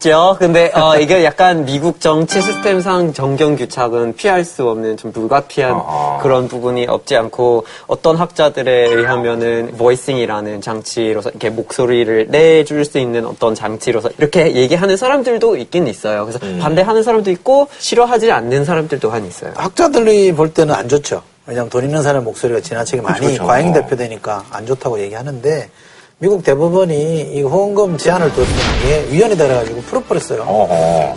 [0.05, 0.37] 죠.
[0.39, 6.47] 근데, 어, 이게 약간 미국 정치 시스템상 정경 규착은 피할 수 없는 좀 불가피한 그런
[6.47, 14.11] 부분이 없지 않고 어떤 학자들에 의하면은 보이싱이라는 장치로서 이렇게 목소리를 내줄 수 있는 어떤 장치로서
[14.19, 16.27] 이렇게 얘기하는 사람들도 있긴 있어요.
[16.27, 19.53] 그래서 반대하는 사람도 있고 싫어하지 않는 사람들 또한 있어요.
[19.57, 21.23] 학자들이 볼 때는 안 좋죠.
[21.47, 23.47] 왜냐하면 돈 있는 사람의 목소리가 지나치게 많이 그렇죠, 그렇죠.
[23.47, 25.71] 과잉 대표되니까 안 좋다고 얘기하는데
[26.19, 28.47] 미국 대법원이 이 후원금 제한을 뒀던
[28.83, 30.45] 게 위헌이다 그래가지고 풀어버렸어요.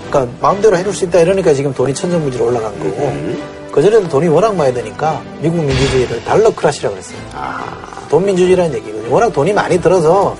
[0.09, 3.13] 그러니까 마음대로 해줄 수 있다 이러니까 지금 돈이 천정부지로 올라간 거고
[3.71, 7.17] 그전에도 돈이 워낙 많이 드니까 미국 민주주의를 달러 크라시라고 그랬어요.
[8.09, 9.13] 돈 민주주의라는 얘기거든요.
[9.13, 10.35] 워낙 돈이 많이 들어서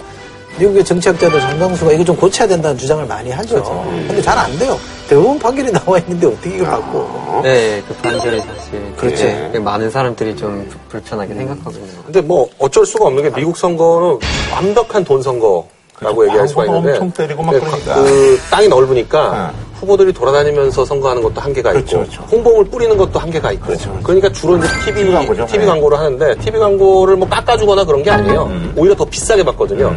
[0.58, 3.64] 미국의 정치학자들 상당수가 이거 좀 고쳐야 된다는 주장을 많이 하죠.
[4.08, 4.78] 근데 잘 안 돼요.
[5.08, 7.42] 대법원 판결이 나와 있는데 어떻게 이걸 바꿔.
[7.44, 8.94] 네, 그 판결이 사실.
[8.98, 9.24] 그렇지.
[9.54, 13.30] 네, 많은 사람들이 좀 불- 불편하게 생각하고 있는 것 근데 뭐 어쩔 수가 없는 게
[13.34, 14.20] 미국 선거는
[14.54, 15.66] 완벽한 돈 선거
[16.00, 17.96] 라고 얘기할 수가 있는데 엄청 때리고 막 네, 그러니까.
[17.96, 24.32] 그 땅이 넓으니까 후보들이 돌아다니면서 선거하는 것도 한계가 있고 홍보물 뿌리는 것도 한계가 있고 그러니까
[24.32, 25.46] 주로 이제 TV 광고죠.
[25.48, 25.66] TV 네.
[25.66, 28.52] 광고를 하는데 TV 광고를 뭐 깎아주거나 그런 게 아니에요.
[28.76, 29.92] 오히려 더 비싸게 받거든요.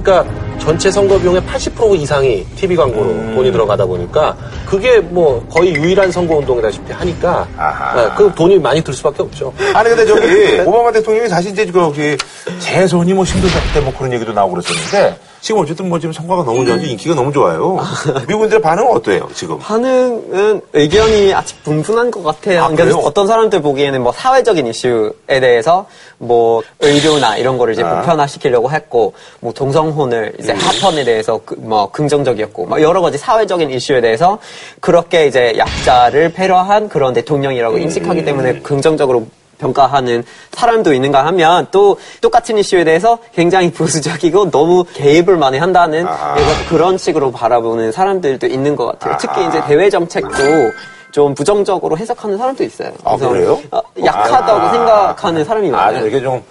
[0.00, 0.24] 그러니까
[0.58, 6.36] 전체 선거 비용의 80% 이상이 TV 광고로 돈이 들어가다 보니까 그게 뭐 거의 유일한 선거
[6.36, 7.46] 운동이다시피 하니까
[7.94, 9.52] 네, 그 돈이 많이 들 수밖에 없죠.
[9.74, 12.16] 아니 근데 저기 오바마 대통령이 사실 이제 그
[12.58, 16.64] 재선이 뭐 힘들다 그때 뭐 그런 얘기도 나오고 그랬었는데 지금 어쨌든 뭐 지금 성과가 너무
[16.64, 17.78] 좋아서 인기가 너무 좋아요.
[18.26, 19.58] 미국인들의 반응은 어때요 지금?
[19.60, 22.64] 반응은 의견이 아직 분분한 것 같아요.
[22.64, 22.98] 아, 그러니까?
[22.98, 25.86] 어떤 사람들 보기에는 뭐 사회적인 이슈에 대해서
[26.18, 28.00] 뭐 의료나 이런 거를 이제 아.
[28.00, 30.58] 보편화시키려고 했고 뭐 동성 혼을 이제 음.
[30.58, 34.38] 합헌에 대해서 그- 뭐 긍정적이었고 막 여러 가지 사회적인 이슈에 대해서
[34.80, 38.24] 그렇게 이제 약자를 배려한 그런 대통령이라고 인식하기 음.
[38.24, 39.26] 때문에 긍정적으로
[39.58, 40.22] 평가하는
[40.52, 46.98] 사람도 있는가 하면 또 똑같은 이슈에 대해서 굉장히 보수적이고 너무 개입을 많이 한다는 그래서 그런
[46.98, 49.16] 식으로 바라보는 사람들도 있는 것 같아요.
[49.18, 50.72] 특히 이제 대외 정책도
[51.10, 52.90] 좀 부정적으로 해석하는 사람도 있어요.
[53.02, 53.58] 아, 그래요?
[53.70, 54.70] 어, 약하다고 아.
[54.72, 56.02] 생각하는 사람이 아, 많아요.
[56.06, 56.42] 이렇게 좀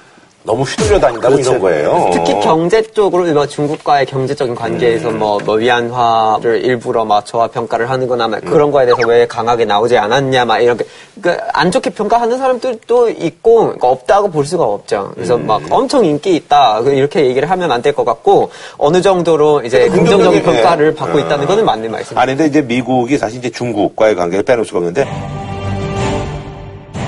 [0.46, 2.10] 너무 휘둘려 다닌다 뭐 이런 거예요.
[2.14, 5.18] 특히 경제 쪽으로 뭐 중국과의 경제적인 관계에서 음.
[5.20, 9.98] 뭐, 뭐 위안화를 일부러 막 저하 평가를 하는거나 막 그런 거에 대해서 왜 강하게 나오지
[9.98, 10.86] 않았냐 막 이렇게
[11.22, 15.12] 그안 좋게 평가하는 사람들도 있고 그러니까 없다고 볼 수가 없죠.
[15.16, 15.48] 그래서 음.
[15.48, 19.88] 막 엄청 인기 있다 그 이렇게 얘기를 하면 안 될 것 같고 어느 정도로 이제
[19.90, 20.08] 긍정적인
[20.44, 20.44] 긍정적이네.
[20.44, 21.24] 평가를 받고 음.
[21.26, 22.22] 있다는 거는 맞는 말씀입니다.
[22.22, 25.08] 아니 근데 이제 미국이 사실 이제 중국과의 관계를 빼놓을 수가 없는데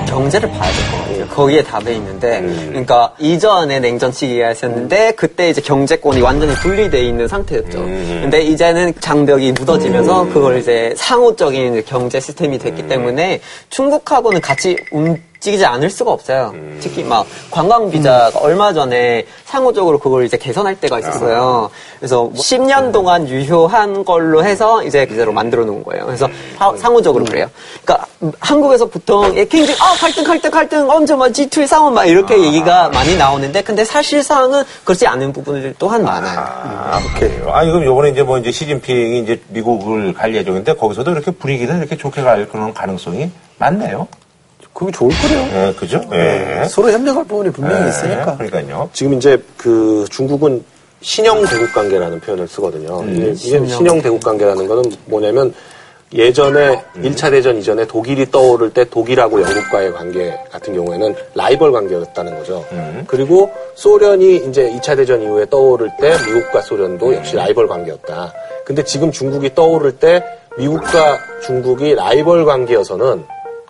[0.08, 1.26] 경제를 봐야 될 것 같아요.
[1.28, 2.66] 거기에 답이 있는데, 음.
[2.70, 7.78] 그러니까 이전에 냉전 시기가 있었는데 그때 이제 경제권이 완전히 분리돼 있는 상태였죠.
[7.78, 8.18] 음.
[8.22, 13.40] 근데 이제는 장벽이 묻어지면서 그걸 이제 상호적인 경제 시스템이 됐기 때문에
[13.70, 16.52] 중국하고는 같이 움 직이지 않을 수가 없어요.
[16.80, 21.70] 특히 막 관광 비자가 얼마 전에 상호적으로 그걸 이제 개선할 때가 있었어요.
[21.98, 26.06] 그래서 뭐 10년 동안 유효한 걸로 해서 이제 비자로 만들어 놓은 거예요.
[26.06, 27.46] 그래서 하- 상호적으로 그래요.
[27.84, 28.06] 그러니까
[28.40, 32.88] 한국에서 보통 예, 굉장히 아 갈등 갈등 갈등 언제 뭐 G2 상원 막 이렇게 얘기가
[32.88, 36.38] 많이 나오는데 근데 사실상은 그렇지 않은 부분들 또한 많아요.
[36.40, 37.50] 아, 그래요.
[37.52, 41.96] 아니, 그럼 요번에 이제 뭐 이제 시진핑이 이제 미국을 갈 예정인데 거기서도 이렇게 분위기를 이렇게
[41.96, 44.08] 좋게 갈 그런 가능성이 많네요.
[44.78, 45.48] 그게 좋을 거래요.
[45.54, 46.00] 예, 그죠?
[46.12, 46.64] 예.
[46.68, 48.36] 서로 협력할 부분이 분명히 예, 있으니까.
[48.36, 48.88] 그러니까요.
[48.92, 50.64] 지금 이제 그 중국은
[51.00, 53.02] 신형 대국 관계라는 표현을 쓰거든요.
[53.08, 55.52] 이게, 이게 신형 대국 관계라는 거는 뭐냐면
[56.14, 62.64] 예전에 1차 대전 이전에 독일이 떠오를 때 독일하고 영국과의 관계 같은 경우에는 라이벌 관계였다는 거죠.
[63.08, 68.32] 그리고 소련이 이제 2차 대전 이후에 떠오를 때 미국과 소련도 역시 라이벌 관계였다.
[68.64, 70.24] 근데 지금 중국이 떠오를 때
[70.56, 73.24] 미국과 중국이 라이벌 관계여서는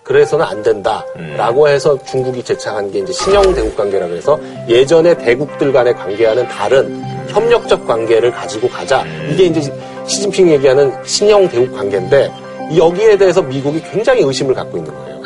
[0.09, 5.93] 그래서는 안 된다라고 해서 중국이 제창한 게 이제 신형 대국 관계라고 해서 예전의 대국들 간의
[5.93, 9.05] 관계와는 다른 협력적 관계를 가지고 가자.
[9.31, 9.71] 이게 이제
[10.07, 12.31] 시진핑이 얘기하는 신형 대국 관계인데
[12.75, 15.19] 여기에 대해서 미국이 굉장히 의심을 갖고 있는 거예요.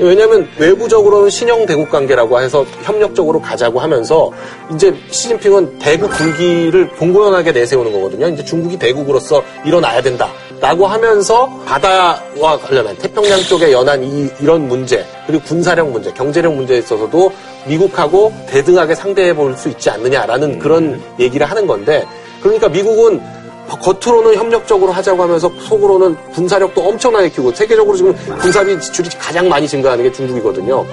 [0.00, 4.32] 왜냐하면 외부적으로는 신형 대국 관계라고 해서 협력적으로 가자고 하면서
[4.72, 8.28] 이제 시진핑은 대국 불기를 공고연하게 내세우는 거거든요.
[8.28, 15.06] 이제 중국이 대국으로서 일어나야 된다 라고 하면서 바다와 관련한 태평양 쪽에 연한 이, 이런 문제
[15.26, 17.32] 그리고 군사력 문제, 경제력 문제에 있어서도
[17.66, 22.04] 미국하고 대등하게 상대해 볼 수 있지 않느냐라는 그런 얘기를 하는 건데
[22.42, 23.20] 그러니까 미국은
[23.68, 30.04] 겉으로는 협력적으로 하자고 하면서 속으로는 군사력도 엄청나게 키우고 세계적으로 지금 군사비 지출이 가장 많이 증가하는
[30.04, 30.84] 게 중국이거든요.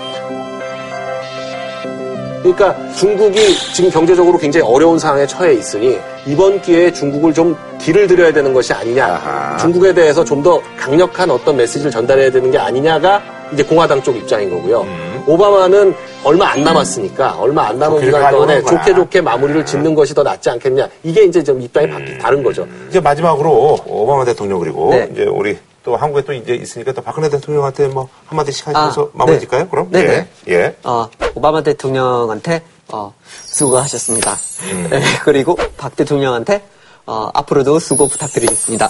[2.53, 8.31] 그러니까 중국이 지금 경제적으로 굉장히 어려운 상황에 처해 있으니 이번 기회에 중국을 좀 딜을 들여야
[8.31, 9.57] 되는 것이 아니냐.
[9.59, 13.19] 중국에 대해서 좀 더 강력한 어떤 메시지를 전달해야 되는 게 아니냐가
[13.51, 14.85] 이제 공화당 쪽 입장인 거고요.
[15.25, 18.61] 오바마는 얼마 안 남았으니까 얼마 안 남은 기간 동안에.
[18.61, 20.87] 좋게 좋게 마무리를 짓는 것이 더 낫지 않겠냐.
[21.03, 22.67] 이게 이제 좀 입장이 바뀌 다른 거죠.
[22.89, 25.09] 이제 마지막으로 오바마 대통령 그리고 네.
[25.11, 29.35] 이제 우리 또 한국에 또 이제 있으니까 또 박근혜 대통령한테 뭐 한마디씩 하시면서 아, 마무리
[29.35, 29.41] 네.
[29.41, 29.69] 짓까요?
[29.69, 29.89] 그럼?
[29.91, 30.27] 네네.
[30.47, 30.53] 예.
[30.53, 30.75] 예.
[30.83, 33.13] 어, 오바마 대통령한테 어,
[33.45, 34.35] 수고하셨습니다.
[34.71, 34.87] 음.
[34.89, 36.63] 네, 그리고 박 대통령한테
[37.05, 38.89] 어, 앞으로도 수고 부탁드리겠습니다.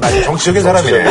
[0.00, 1.04] 아주 정치적인 사람이네.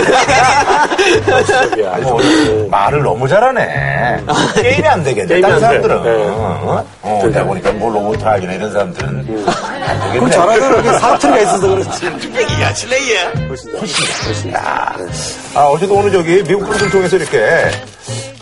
[2.02, 2.22] 뭐,
[2.70, 4.24] 말을 너무 잘하네.
[4.56, 5.42] 게임이 안 되겠네.
[5.42, 5.60] 다른.
[5.60, 6.04] 사람들은.
[6.04, 6.10] 네.
[6.30, 6.86] 어?
[7.02, 9.44] 어, 내가 보니까 뭐 로봇 하기나 이런 사람들은 안 되겠네.
[10.14, 12.06] 그럼 잘하더라도 그게 사투리가 있어서 그렇지.
[12.62, 13.32] 야, 실례야.
[13.48, 14.54] 훨씬, 훨씬.
[14.54, 14.96] 야.
[15.56, 17.72] 아, 어쨌든 오늘 저기 미국 분들 통해서 이렇게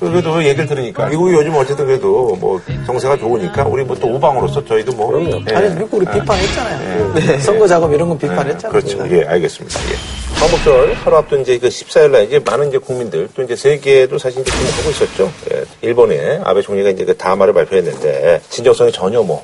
[0.10, 4.94] 그래도 얘기를 들으니까 미국이 요즘 어쨌든 그래도 뭐 정세가 좋으니까 우리 뭐 또 우방으로서 저희도
[4.94, 5.14] 뭐
[5.50, 5.54] 예.
[5.56, 7.40] 아니, 미국 우리 비판했잖아요.
[7.40, 8.72] 선거 작업 이런 거 비판했잖아요.
[8.72, 8.98] 그렇죠.
[9.16, 9.80] 예, 알겠습니다.
[9.92, 10.40] 예.
[10.40, 14.42] 광복절 하루 앞둔 이제 그 14일 날 이제 많은 이제 국민들 또 이제 세계도 사실
[14.42, 15.32] 이제 주목하고 있었죠.
[15.54, 15.64] 예.
[15.88, 19.44] 일본의 아베 총리가 이제 그 담화를 발표했는데 진정성이 전혀 뭐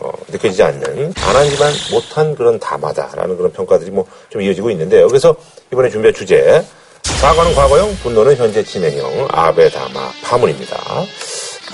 [0.00, 5.06] 어, 느껴지지 않는 반하지만 못한 그런 담화다라는 그런 평가들이 뭐 좀 이어지고 있는데요.
[5.08, 5.34] 그래서
[5.72, 6.62] 이번에 준비한 주제
[7.20, 10.76] 사과는 과거형, 분노는 현재 진행형 아베 담화 파문입니다.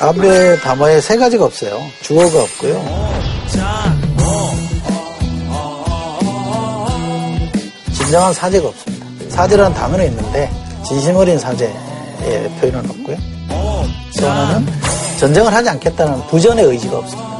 [0.00, 1.82] 아베 담화에 세 가지가 없어요.
[2.00, 3.14] 주어가 없고요.
[7.94, 9.06] 진정한 사죄가 없습니다.
[9.28, 10.50] 사죄라는 단어는 있는데
[10.86, 13.16] 진심 어린 사죄의 표현은 없고요.
[14.18, 14.66] 또 하나는
[15.18, 17.34] 전쟁을 하지 않겠다는 부전의 의지가 없습니다.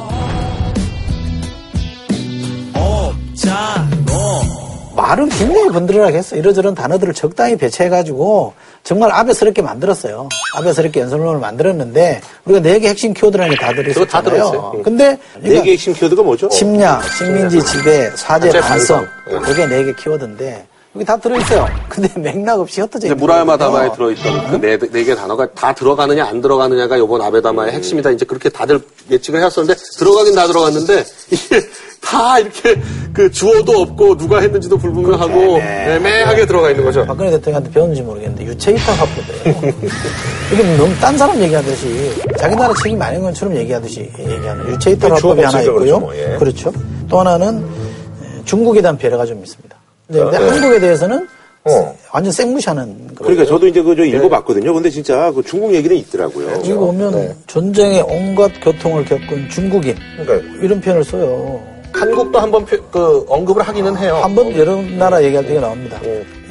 [5.07, 6.35] 말은 굉장히 번들어하게 했어.
[6.35, 10.29] 이러저런 단어들을 적당히 배치해가지고 정말 아베스럽게 만들었어요.
[10.55, 14.21] 아베스럽게 연설문을 만들었는데 우리가 네 개 핵심 키워드라는 게다 그거 다.
[14.21, 14.71] 들어있어요.
[14.75, 14.83] 응.
[14.83, 16.49] 근데 네 개 핵심 키워드가 뭐죠?
[16.49, 19.05] 침략, 식민지 지배, 사죄, 반성.
[19.29, 19.51] 반성.
[19.51, 20.65] 이게 네 개 키워드인데
[20.95, 21.67] 여기 다 들어있어요.
[21.89, 23.79] 근데 맥락 없이 흩어져 있는 무라야마 거거든요.
[23.79, 28.11] 담화에 들어있던 그네개 단어가 다 들어가느냐 안 들어가느냐가 이번 아베 담화의 핵심이다.
[28.11, 28.79] 이제 그렇게 다들
[29.11, 31.61] 예측을 해왔었는데 들어가긴 다 들어갔는데 이게
[32.01, 32.79] 다 이렇게
[33.13, 37.05] 그 주어도 없고 누가 했는지도 불분명하고 애매하게 들어가 있는 거죠.
[37.05, 39.73] 박근혜 대통령한테 배웠는지 모르겠는데 유체이탈 화법이에요.
[40.53, 45.41] 이게 너무 딴 사람 얘기하듯이 자기 나라 책임 아닌 것처럼 얘기하듯이 얘기하는 유체이탈 그 화법이
[45.41, 45.77] 주어 하나 있고요.
[45.77, 46.37] 그렇죠, 뭐, 예.
[46.37, 46.73] 그렇죠.
[47.09, 49.74] 또 하나는 에, 중국에 대한 배려가 좀 있습니다.
[50.07, 50.49] 근데, 근데 아, 네.
[50.49, 51.27] 한국에 대해서는
[51.67, 51.97] 어.
[52.13, 53.15] 완전 생무시하는 거예요.
[53.17, 54.71] 그러니까 저도 이제 그저 읽어봤거든요.
[54.73, 56.61] 근데 진짜 그 중국 얘기는 있더라고요.
[56.63, 61.59] 이거 보면 전쟁의 온갖 고통을 겪은 중국인 그러니까 이런 표현을 써요.
[61.91, 64.19] 한국도 한번 표- 그 언급을 하기는 해요.
[64.21, 65.97] 한번 여러 나라 얘기할 때 나옵니다.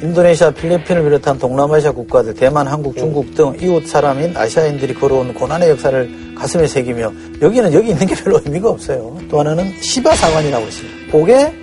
[0.01, 6.09] 인도네시아, 필리핀을 비롯한 동남아시아 국가들, 대만, 한국, 중국 등 이웃 사람인 아시아인들이 걸어온 고난의 역사를
[6.35, 7.13] 가슴에 새기며
[7.43, 9.17] 여기는 여기 있는 게 별로 의미가 없어요.
[9.29, 11.11] 또 하나는 시바 사관이라고 있습니다.
[11.11, 11.53] 그게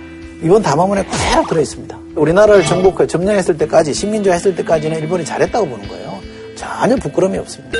[0.43, 1.97] 이번 담화문에 그대로 들어있습니다.
[2.15, 6.19] 우리나라를 정복해 점령했을 때까지 식민지화 했을 때까지는 일본이 잘했다고 보는 거예요.
[6.55, 7.79] 전혀 부끄러움이 없습니다.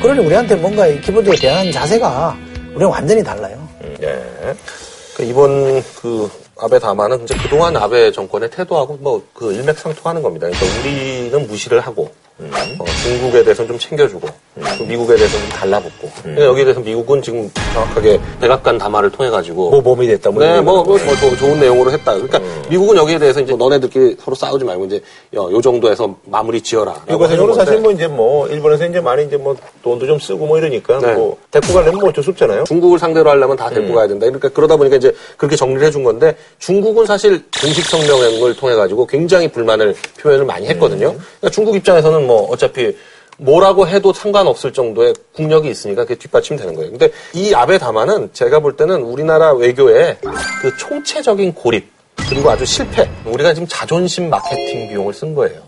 [0.00, 2.36] 그러니 우리한테 뭔가 이 기본적으로 대하는 자세가
[2.70, 3.68] 우리는 완전히 달라요.
[4.02, 4.54] 예.
[5.16, 10.48] 그 이번 그 아베 담화는 이제 그동안 아베 정권의 태도하고 뭐 그 일맥상통하는 겁니다.
[10.48, 14.28] 그러니까 우리는 무시를 하고 어, 중국에 대해서는 좀 챙겨주고
[14.78, 19.70] 또 미국에 대해서는 좀 달라붙고 그러니까 여기에 대해서 미국은 지금 정확하게 백악관 담화를 통해 가지고
[19.70, 20.30] 뭐 몸이 됐다.
[20.30, 20.90] 뭐 네, 뭐, 거.
[20.90, 22.14] 뭐, 뭐 조- 좋은 내용으로 했다.
[22.14, 25.02] 그러니까 미국은 여기에 대해서 이제 너네들끼리 서로 싸우지 말고 이제
[25.34, 26.94] 요, 요 정도에서 마무리 지어라.
[27.08, 30.98] 해준 사실 뭐 이제 뭐 일본에서 이제 많이 이제 뭐 돈도 좀 쓰고 뭐 이러니까
[31.00, 31.14] 네.
[31.14, 32.64] 뭐 데리고 가려면 뭐 어쩔 수 없잖아요.
[32.64, 34.26] 중국을 상대로 하려면 다 데리고 가야 된다.
[34.26, 39.48] 그러니까 그러다 보니까 이제 그렇게 정리를 해준 건데 중국은 사실 공식 성명을 통해 가지고 굉장히
[39.50, 41.14] 불만을 표현을 많이 했거든요.
[41.40, 42.94] 그러니까 중국 입장에서는 뭐 어차피
[43.38, 46.90] 뭐라고 해도 상관없을 정도의 국력이 있으니까 그게 뒷받침되는 거예요.
[46.90, 50.18] 근데 이 아베 담화는 제가 볼 때는 우리나라 외교의
[50.60, 51.90] 그 총체적인 고립
[52.28, 53.08] 그리고 아주 실패.
[53.24, 55.62] 우리가 지금 자존심 마케팅 비용을 쓴 거예요.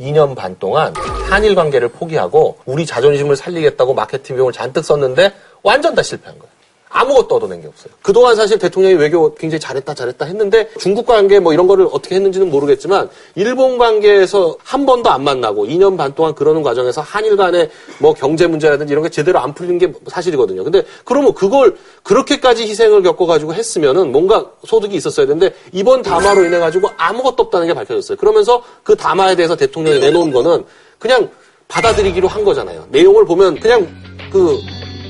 [0.00, 0.94] 2년 반 동안
[1.28, 5.32] 한일 관계를 포기하고 우리 자존심을 살리겠다고 마케팅 비용을 잔뜩 썼는데
[5.62, 6.47] 완전 다 실패한 거예요.
[6.90, 7.92] 아무것도 얻어낸 게 없어요.
[8.02, 12.50] 그동안 사실 대통령이 외교 굉장히 잘했다 잘했다 했는데 중국 관계 뭐 이런 거를 어떻게 했는지는
[12.50, 18.14] 모르겠지만 일본 관계에서 한 번도 안 만나고 2년 반 동안 그러는 과정에서 한일 간의 뭐
[18.14, 20.64] 경제 문제라든지 이런 게 제대로 안 풀린 게 사실이거든요.
[20.64, 26.90] 근데 그러면 그걸 그렇게까지 희생을 겪어가지고 했으면은 뭔가 소득이 있었어야 되는데 이번 담화로 인해 가지고
[26.96, 28.16] 아무것도 없다는 게 밝혀졌어요.
[28.16, 30.64] 그러면서 그 담화에 대해서 대통령이 내놓은 거는
[30.98, 31.28] 그냥
[31.68, 32.86] 받아들이기로 한 거잖아요.
[32.90, 33.86] 내용을 보면 그냥
[34.32, 34.56] 그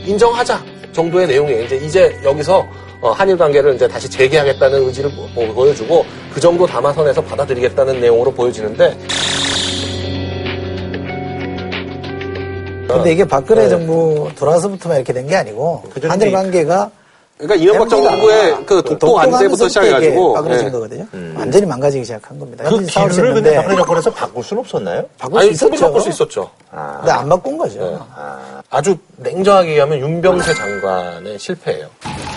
[0.07, 1.65] 인정하자 정도의 내용이에요.
[1.65, 2.67] 이제 이제 여기서
[3.01, 8.97] 어, 한일 관계를 이제 다시 재개하겠다는 의지를 보- 보여주고 그 정도 담화선에서 받아들이겠다는 내용으로 보여지는데
[12.89, 13.69] 근데 이게 박근혜 네.
[13.69, 16.91] 정부 돌아서부터만 이렇게 된 게 아니고 한일 관계가
[17.39, 20.71] 그러니까 이명박 정 부의 그 독도 안 때부터 시작해가지고 빠그러진 예.
[20.71, 21.07] 거거든요.
[21.37, 22.65] 완전히 망가지기 시작한 겁니다.
[22.69, 25.05] 그 기류를 근데 박근혜 정권에서 바꿀 수는 없었나요?
[25.19, 25.87] 바꿀 아니 수 있었죠.
[25.87, 26.51] 바꿀 수 있었죠.
[26.99, 28.05] 근데 안 바꾼 거죠.
[28.71, 31.87] 아주 냉정하게 얘기하면 윤병세 장관의 실패예요.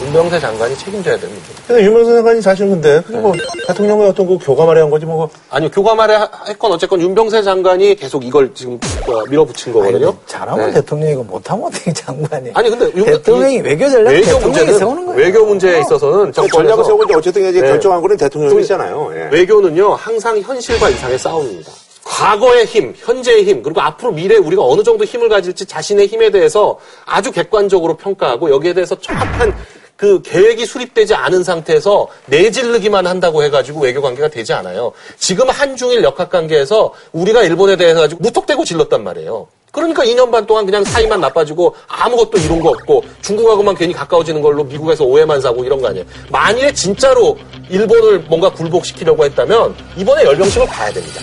[0.06, 1.34] 윤병세 장관이 책임져야 문제.
[1.68, 3.34] 근데 유명선 장관이 사실 근데 그게 뭐
[3.68, 8.52] 대통령의 어떤 그 교감하려 한 거지 뭐 아니요, 교감하래 했건 어쨌건 윤병세 장관이 계속 이걸
[8.56, 10.16] 지금 어, 밀어붙인 거거든요.
[10.26, 10.74] 잘하면 네.
[10.74, 12.50] 대통령이고 못하면 어떻게 장관이.
[12.56, 15.22] 아니 근데 윤- 대통령이 이 외교 전략 외교 문제는 세우는 거예요.
[15.22, 17.68] 외교 문제에 있어서는 정권에서 전략을 세우고 이제 어쨌든 이제 네.
[17.68, 19.12] 결정한 거는 대통령이잖아요.
[19.16, 19.30] 예.
[19.32, 21.72] 외교는요 항상 현실과 이상의 싸움입니다.
[22.04, 26.78] 과거의 힘, 현재의 힘, 그리고 앞으로 미래에 우리가 어느 정도 힘을 가질지 자신의 힘에 대해서
[27.06, 29.56] 아주 객관적으로 평가하고 여기에 대해서 정확한
[29.96, 34.94] 그 계획이 수립되지 않은 상태에서 내질르기만 한다고 해가지고 외교 관계가 되지 않아요.
[35.18, 39.48] 지금 한중일 역학 관계에서 우리가 일본에 대해서 가지고 무턱대고 질렀단 말이에요.
[39.72, 44.64] 그러니까 2년 반 동안 그냥 사이만 나빠지고 아무것도 이룬 거 없고 중국하고만 괜히 가까워지는 걸로
[44.64, 46.06] 미국에서 오해만 사고 이런 거 아니에요.
[46.30, 47.38] 만일에 진짜로
[47.70, 51.22] 일본을 뭔가 굴복시키려고 했다면 이번에 열병식을 가야 됩니다.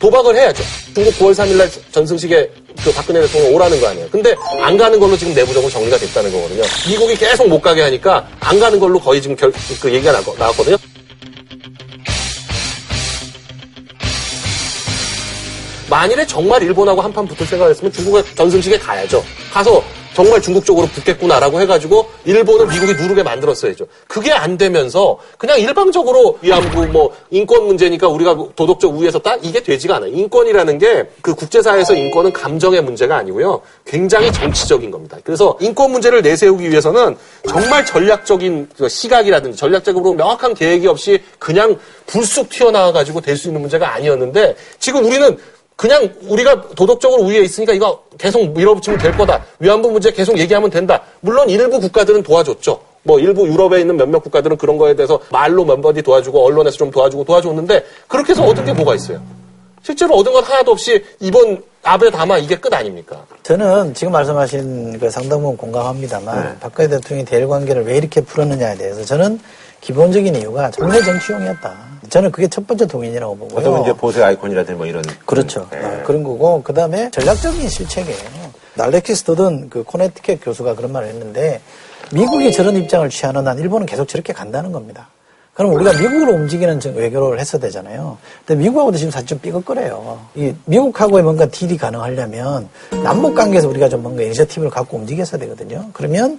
[0.00, 0.64] 도박을 해야죠.
[0.94, 2.50] 중국 9월 3일날 전승식에
[2.82, 4.08] 그 박근혜 대통령 오라는 거 아니에요.
[4.10, 6.62] 근데 안 가는 걸로 지금 내부적으로 정리가 됐다는 거거든요.
[6.88, 10.76] 미국이 계속 못 가게 하니까 안 가는 걸로 거의 지금 결, 그 얘기가 나, 나왔거든요.
[15.90, 19.22] 만일에 정말 일본하고 한판 붙을 생각을 했으면 중국의 전승식에 가야죠.
[19.52, 23.86] 가서 정말 중국 쪽으로 붙겠구나라고 해가지고 일본을 미국이 누르게 만들었어야죠.
[24.08, 29.36] 그게 안 되면서 그냥 일방적으로 위안부 뭐 인권 문제니까 우리가 도덕적 우위에 섰다?
[29.36, 30.10] 이게 되지가 않아요.
[30.10, 33.60] 인권이라는 게 그 국제사회에서 인권은 감정의 문제가 아니고요.
[33.86, 35.16] 굉장히 정치적인 겁니다.
[35.22, 37.16] 그래서 인권 문제를 내세우기 위해서는
[37.48, 43.94] 정말 전략적인 그 시각이라든지 전략적으로 명확한 계획이 없이 그냥 불쑥 튀어나와가지고 될 수 있는 문제가
[43.94, 45.38] 아니었는데 지금 우리는
[45.80, 49.42] 그냥 우리가 도덕적으로 우위에 있으니까 이거 계속 밀어붙이면 될 거다.
[49.60, 51.00] 위안부 문제 계속 얘기하면 된다.
[51.20, 52.78] 물론 일부 국가들은 도와줬죠.
[53.02, 56.90] 뭐 일부 유럽에 있는 몇몇 국가들은 그런 거에 대해서 말로 몇 번이 도와주고 언론에서 좀
[56.90, 59.22] 도와주고 도와줬는데 그렇게 해서 얻은 게 뭐가 있어요?
[59.82, 63.24] 실제로 얻은 건 하나도 없이 이번 아베 담화 이게 끝 아닙니까?
[63.42, 66.56] 저는 지금 말씀하신 그 상당 부분 공감합니다만 네.
[66.60, 69.40] 박근혜 대통령이 대일 관계를 왜 이렇게 풀었느냐에 대해서 저는
[69.80, 71.90] 기본적인 이유가 정례 정치용이었다.
[72.08, 73.58] 저는 그게 첫 번째 동인이라고 보고요.
[73.60, 75.68] 어떤 면 이제 보세 아이콘이라든지 뭐 이런 그렇죠.
[75.72, 78.50] 어, 그런 거고 그 다음에 전략적인 실책이에요.
[78.74, 81.60] 날레키 스터든 그 코네티켓 교수가 그런 말을 했는데
[82.12, 85.08] 미국이 저런 입장을 취하는 한 일본은 계속 저렇게 간다는 겁니다.
[85.54, 88.16] 그럼 우리가 미국으로 움직이는 정- 외교를 했어야 되잖아요.
[88.46, 90.18] 근데 미국하고도 지금 사실 좀 삐걱거려요.
[90.34, 92.68] 이 미국하고의 뭔가 deal이 가능하려면
[93.04, 95.90] 남북 관계에서 우리가 좀 뭔가 이니셔티브를 갖고 움직였어야 되거든요.
[95.92, 96.38] 그러면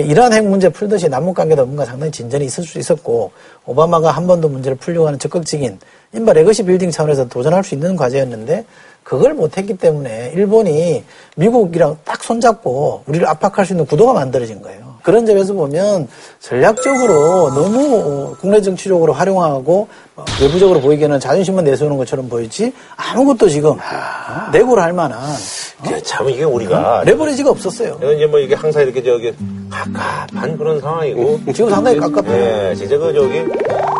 [0.00, 3.32] 이러한 핵 문제 풀듯이 남북 관계도 뭔가 상당히 진전이 있을 수 있었고
[3.64, 5.78] 오바마가 한 번도 문제를 풀려고 하는 적극적인
[6.14, 8.64] 이른바 legacy building 차원에서 도전할 수 있는 과제였는데
[9.02, 11.04] 그걸 못했기 때문에 일본이
[11.36, 14.96] 미국이랑 딱 손잡고 우리를 압박할 수 있는 구도가 만들어진 거예요.
[15.02, 16.08] 그런 점에서 보면
[16.40, 19.88] 전략적으로 너무 어, 국내 정치적으로 활용하고 어,
[20.40, 25.20] 외부적으로 보이기에는 자존심만 내세우는 것처럼 보이지 아무것도 지금 어, 내고를 할 만한
[25.84, 27.98] 그참 이게 우리가 레버리지가 없었어요.
[28.00, 29.32] 이건 이제 뭐 이게 항상 이렇게 저기
[29.70, 32.32] 갑갑한 그런 상황이고 지금 상당히 깝깝해요.
[32.32, 33.40] 네, 진짜 그 저기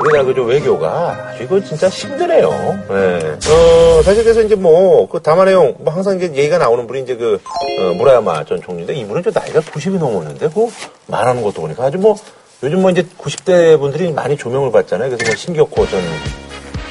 [0.00, 2.48] 우리나라 그저 외교가 아주 이거 진짜 힘드네요.
[2.88, 3.36] 네.
[3.50, 7.38] 어 사실 그래서 이제 뭐그 담화 내용 뭐 항상 이제 얘기가 나오는 분이 이제 그
[7.80, 10.68] 어, 무라야마 전 총리인데 이분은 좀 나이가 90이 넘었는데 그
[11.08, 12.16] 말하는 것도 보니까 아주 뭐
[12.62, 15.10] 요즘 뭐 이제 90대 분들이 많이 조명을 받잖아요.
[15.10, 16.00] 그래서 뭐 신격호 전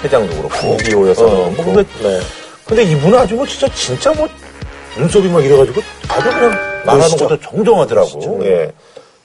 [0.03, 1.83] 회장도 그렇고 비오여서 어, 뭐 근데
[2.65, 4.27] 근데 이분은 아주 뭐 진짜 진짜 뭐
[4.97, 6.51] 눈썹이 막 이래가지고 아주 그냥
[6.85, 7.17] 말하는.
[7.17, 8.39] 것도 정정하더라고.
[8.45, 8.71] 예.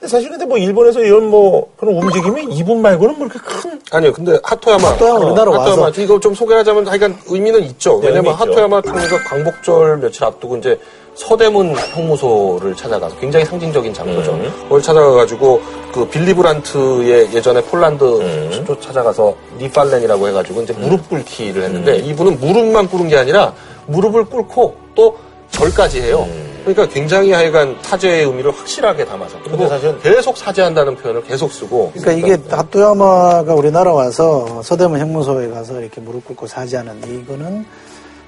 [0.06, 4.38] 사실 근데 뭐 일본에서 이런 뭐 그런 움직임이 이분 말고는 뭐 이렇게 큰 아니요, 근데
[4.42, 4.88] 하토야마.
[4.92, 5.82] 하토야마 우리나라 하토야마.
[5.82, 6.00] 와서.
[6.00, 8.00] 이거 좀 소개하자면 하여간 의미는 있죠.
[8.00, 8.50] 네, 왜냐면 의미 있죠.
[8.50, 10.78] 하토야마 총리가 광복절 며칠 앞두고 이제
[11.14, 14.32] 서대문 형무소를 찾아가서 굉장히 상징적인 장소죠.
[14.32, 14.50] 음.
[14.62, 15.60] 그걸 찾아가가지고
[15.92, 18.66] 그 빌리 브란트의 예전에 폴란드 음.
[18.80, 23.52] 찾아가서 니팔렌이라고 해가지고 이제 무릎 꿇기를 했는데 이분은 무릎만 꿇은 게 아니라
[23.86, 25.18] 무릎을 꿇고 또
[25.50, 26.26] 절까지 해요.
[26.64, 29.68] 그러니까 굉장히 하여간 사죄의 의미를 확실하게 담아서 그리고
[30.02, 36.24] 계속 사죄한다는 표현을 계속 쓰고 그러니까 이게 하토야마가 우리나라 와서 서대문 형무소에 가서 이렇게 무릎
[36.26, 37.64] 꿇고 사죄하는 이거는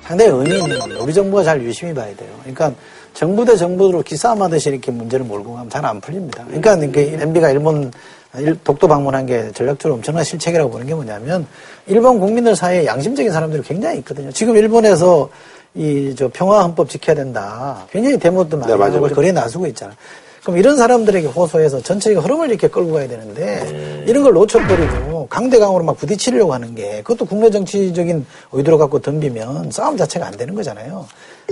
[0.03, 1.01] 상당히 의미 있는 겁니다.
[1.03, 2.29] 우리 정부가 잘 유심히 봐야 돼요.
[2.41, 2.73] 그러니까
[3.15, 6.45] 정부 대 정부로 기싸움하듯이 이렇게 문제를 몰고 가면 잘 안 풀립니다.
[6.47, 7.91] 그러니까 이게 MB가 일본
[8.39, 11.47] 일- 독도 방문한 게 전략적으로 엄청난 실책이라고 보는 게 뭐냐면
[11.87, 14.33] 일본 국민들 사이에 양심적인 사람들이 굉장히 있거든요.
[14.33, 15.29] 지금 일본에서
[15.75, 17.87] 이 저 평화 헌법 지켜야 된다.
[17.91, 19.09] 굉장히 데모도 많이 네, 맞아요, 하고.
[19.09, 19.97] 거리에 나서고 있잖아요.
[20.43, 25.97] 그럼 이런 사람들에게 호소해서 전체가 흐름을 이렇게 끌고 가야 되는데 이런 걸 놓쳐버리고 강대강으로 막
[25.97, 31.07] 부딪히려고 하는 게 그것도 국내 정치적인 의도를 갖고 덤비면 싸움 자체가 안 되는 거잖아요.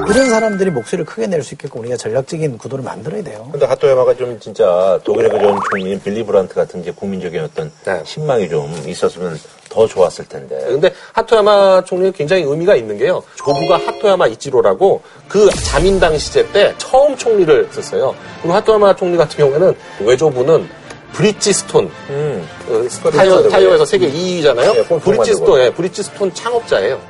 [0.08, 3.48] 이런 사람들이 목소리를 크게 낼 수 있게끔 우리가 전략적인 구도를 만들어야 돼요.
[3.50, 7.70] 근데 하토야마가 좀 진짜 독일의 그전 총리인 빌리 브란트 같은 이제 국민적인 어떤
[8.04, 9.38] 신망이 좀 있었으면
[9.68, 10.58] 더 좋았을 텐데.
[10.66, 13.22] 근데 하토야마 총리는 굉장히 의미가 있는 게요.
[13.36, 18.14] 조부가 하토야마 이치로라고 그 자민당 시제 때 처음 총리를 했었어요.
[18.42, 20.68] 그리고 하토야마 총리 같은 경우에는 외조부는
[21.12, 23.48] 브리지스톤 어, 타이어, 만들고.
[23.50, 24.76] 타이어에서 세계 2위잖아요.
[24.76, 25.60] 예, 꼴통 브리지스톤, 만들고.
[25.60, 27.00] 예, 브리지스톤 창업자예요.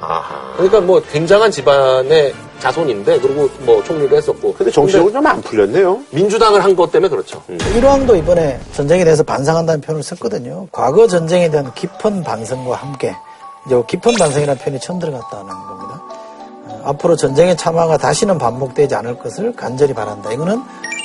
[0.57, 4.55] 그러니까 뭐 굉장한 집안의 자손인데 그리고 뭐 총리를 했었고.
[4.55, 6.01] 근데 정치적으로 좀 안 풀렸네요.
[6.11, 7.43] 민주당을 한 것 때문에 그렇죠.
[7.77, 10.67] 일왕도 이번에 전쟁에 대해서 반성한다는 표현을 썼거든요.
[10.73, 13.15] 과거 전쟁에 대한 깊은 반성과 함께
[13.67, 16.03] 이제 깊은 반성이라는 표현이 처음 들어갔다는 겁니다.
[16.67, 20.33] 어, 앞으로 전쟁의 참화가 다시는 반복되지 않을 것을 간절히 바란다.
[20.33, 20.63] 이거는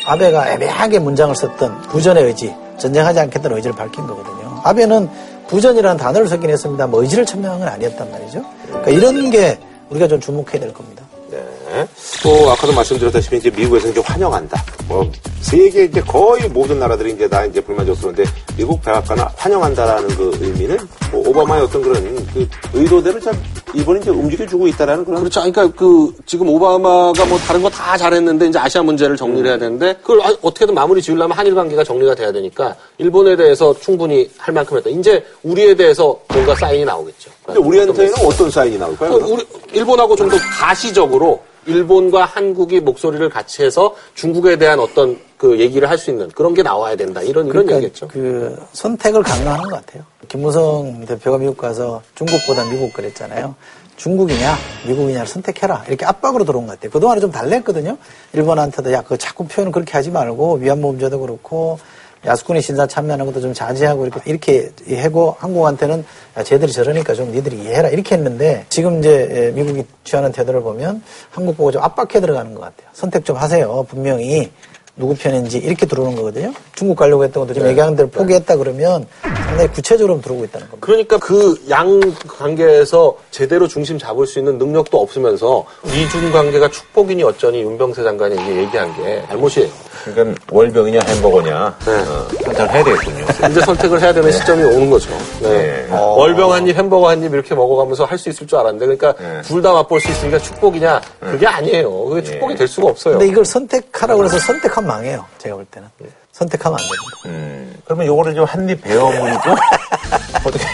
[0.08, 4.62] 아베가 애매하게 문장을 썼던 부전의 의지, 전쟁하지 않겠다는 의지를 밝힌 거거든요.
[4.64, 5.10] 아베는
[5.48, 6.88] 부전이라는 단어를 쓰긴 했습니다.
[6.88, 8.44] 뭐 의지를 천명한 건 아니었단 말이죠.
[8.68, 9.60] 그러니까 이런 게
[9.90, 11.05] 우리가 좀 주목해야 될 겁니다.
[11.36, 11.88] 네.
[12.24, 14.64] 또 아까도 말씀드렸다시피 이제 미국에서 이제 환영한다.
[14.88, 15.10] 뭐
[15.42, 18.24] 세계 이제 거의 모든 나라들이 이제 다 이제 불만족스러운데
[18.58, 20.78] 미국 백악관은 환영한다라는 그 의미는
[21.12, 23.34] 뭐 오바마의 어떤 그런 그 의도대로 잘
[23.74, 25.40] 이번에 이제 움직여주고 있다라는 그런 그렇죠.
[25.42, 29.96] 그러니까 그 지금 오바마가 뭐 다른 거 다 잘했는데 이제 아시아 문제를 정리를 해야 되는데
[30.02, 34.78] 그걸 아- 어떻게든 마무리 지으려면 한일 관계가 정리가 돼야 되니까 일본에 대해서 충분히 할 만큼
[34.78, 34.90] 했다.
[34.90, 37.30] 이제 우리에 대해서 뭔가 사인이 나오겠죠.
[37.46, 39.20] 근데 우리한테는 어떤 사인이 나올까요?
[39.20, 41.25] 그 우리 일본하고 좀 더 가시적으로
[41.68, 46.62] 일본과 한국이 목소리를 같이 해서 중국에 대한 어떤 그 얘기를 할 수 있는 그런 게
[46.62, 47.22] 나와야 된다.
[47.22, 48.08] 이런 이런 그러니까 얘기겠죠.
[48.08, 50.04] 그 선택을 강요하는 것 같아요.
[50.28, 53.56] 김무성 대표가 미국 가서 중국보다 미국 그랬잖아요.
[53.98, 54.56] 중국이냐
[54.88, 56.92] 미국이냐를 선택해라 이렇게 압박으로 들어온 것 같아요.
[56.92, 57.98] 그동안에 좀 달랬거든요.
[58.34, 61.80] 일본한테도 야 그 자꾸 표현 그렇게 하지 말고 위안부 문제도 그렇고
[62.26, 66.06] 야스쿠니 신사 참여하는 것도 좀 자제하고 이렇게 이렇게 해고 한국한테는
[66.38, 71.04] 야 쟤들이 저러니까 좀 니들이 이해해라 이렇게 했는데 지금 이제 예, 미국이 취하는 태도를 보면
[71.30, 72.88] 한국 보고 좀 압박해 들어가는 것 같아요.
[72.94, 73.86] 선택 좀 하세요.
[73.88, 74.52] 분명히
[74.98, 76.54] 누구 편인지 이렇게 들어오는 거거든요.
[76.74, 77.72] 중국 가려고 했던 것도 지금 네.
[77.72, 80.86] 얘기한 대로 포기했다 그러면 상당히 구체적으로 들어오고 있다는 겁니다.
[80.86, 87.62] 그러니까 그 양 관계에서 제대로 중심 잡을 수 있는 능력도 없으면서 미중 관계가 축복이니 어쩌니
[87.62, 89.70] 윤병세 장관이 얘기한 게 잘못이에요.
[90.06, 93.26] 그러니까 월병이냐 햄버거냐 어, 선택을 해야 되겠군요.
[93.52, 95.10] 이제 선택을 해야 되는 시점이 오는 거죠.
[95.42, 95.50] 네.
[95.50, 95.88] 네.
[95.92, 99.62] 월병 한 입, 햄버거 한 입 이렇게 먹어가면서 할 수 있을 줄 알았는데, 그러니까 둘
[99.62, 101.02] 다 맛볼 수 있으니까 축복이냐?
[101.20, 102.06] 그게 아니에요.
[102.06, 103.18] 그게 축복이 될 수가 없어요.
[103.18, 105.26] 근데 이걸 선택하라고 해서 선택 하면 망해요.
[105.40, 105.90] 제가 볼 때는.
[106.32, 107.22] 선택하면 안 됩니다.
[107.28, 109.56] 음, 그러면 요거를 좀 한입 배워보니까
[110.46, 110.66] 어떻게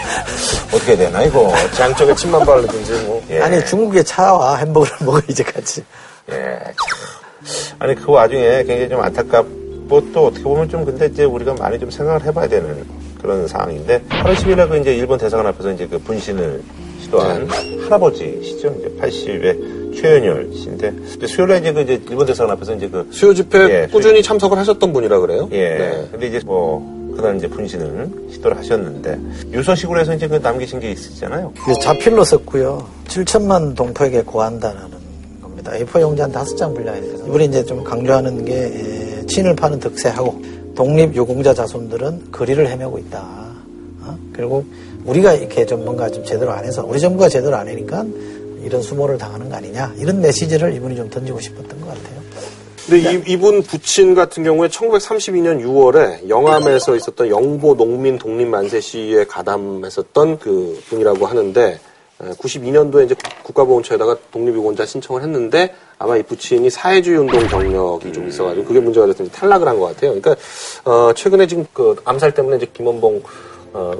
[0.74, 3.24] 어떻게 되나 이거 양쪽에 침만 바르든지 뭐.
[3.30, 3.40] 예.
[3.40, 5.84] 아니 중국의 차와 햄버거를 먹어 이제 같이.
[6.30, 6.58] 예.
[6.64, 7.76] 참.
[7.78, 11.90] 아니 그 와중에 굉장히 좀 안타깝고 또 어떻게 보면 좀 근데 이제 우리가 많이 좀
[11.90, 12.84] 생각을 해봐야 되는
[13.20, 16.62] 그런 상황인데 8월 10일에 그 이제 일본 대사관 앞에서 이제 그 분신을
[17.12, 17.48] 시도한
[17.84, 20.92] 할아버지시죠 이제 80의 최연열 씨인데
[21.26, 24.92] 수요일에 이제 그 이제 일본 대사관 앞에서 이제 그 수요 집회 예, 꾸준히 참석을 하셨던
[24.92, 25.48] 분이라 그래요.
[25.52, 25.68] 예.
[25.68, 26.08] 네.
[26.10, 29.18] 근데 이제 뭐 그날 이제 분신을 시도를 하셨는데
[29.52, 31.52] 유서식으로 해서 이제 그 남기신 게 있으시잖아요.
[31.62, 32.88] 그래서 자필로 썼고요.
[33.06, 34.80] 7천만 동포에게 고한다는
[35.42, 35.72] 겁니다.
[35.72, 39.78] A4 용지 한 다섯 장 분량이 돼서 이번에 이제 좀 강조하는 게 에, 친을 파는
[39.78, 40.42] 득세하고
[40.74, 43.51] 독립 유공자 자손들은 거리를 헤매고 있다.
[44.42, 44.48] 어?
[44.48, 44.64] 그리고
[45.04, 48.04] 우리가 이렇게 좀 뭔가 좀 제대로 안 해서 우리 정부가 제대로 안 하니까
[48.64, 52.22] 이런 수모를 당하는 거 아니냐 이런 메시지를 이분이 좀 던지고 싶었던 것 같아요.
[52.86, 59.24] 근데 이, 이분 부친 같은 경우에 1932년 6월에 영암에서 있었던 영보 농민 독립 만세 시위에
[59.24, 61.78] 가담했었던 그 분이라고 하는데
[62.20, 63.14] 92년도에 이제
[63.44, 69.24] 국가보훈처에다가 독립유공자 신청을 했는데 아마 이 부친이 사회주의 운동 경력이 좀 있어가지고 그게 문제가 이제
[69.28, 70.14] 탈락을 한 것 같아요.
[70.20, 70.36] 그러니까
[70.84, 73.22] 어, 최근에 지금 그 암살 때문에 이제 김원봉
[73.72, 73.92] 어,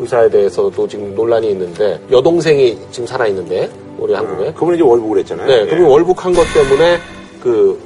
[0.00, 5.46] 의사에 대해서도 지금 논란이 있는데 여동생이 지금 살아 있는데 우리 한국에 그분이 이제 월북을 했잖아요.
[5.46, 5.66] 네, 예.
[5.66, 6.98] 그분이 월북한 것 때문에
[7.42, 7.78] 그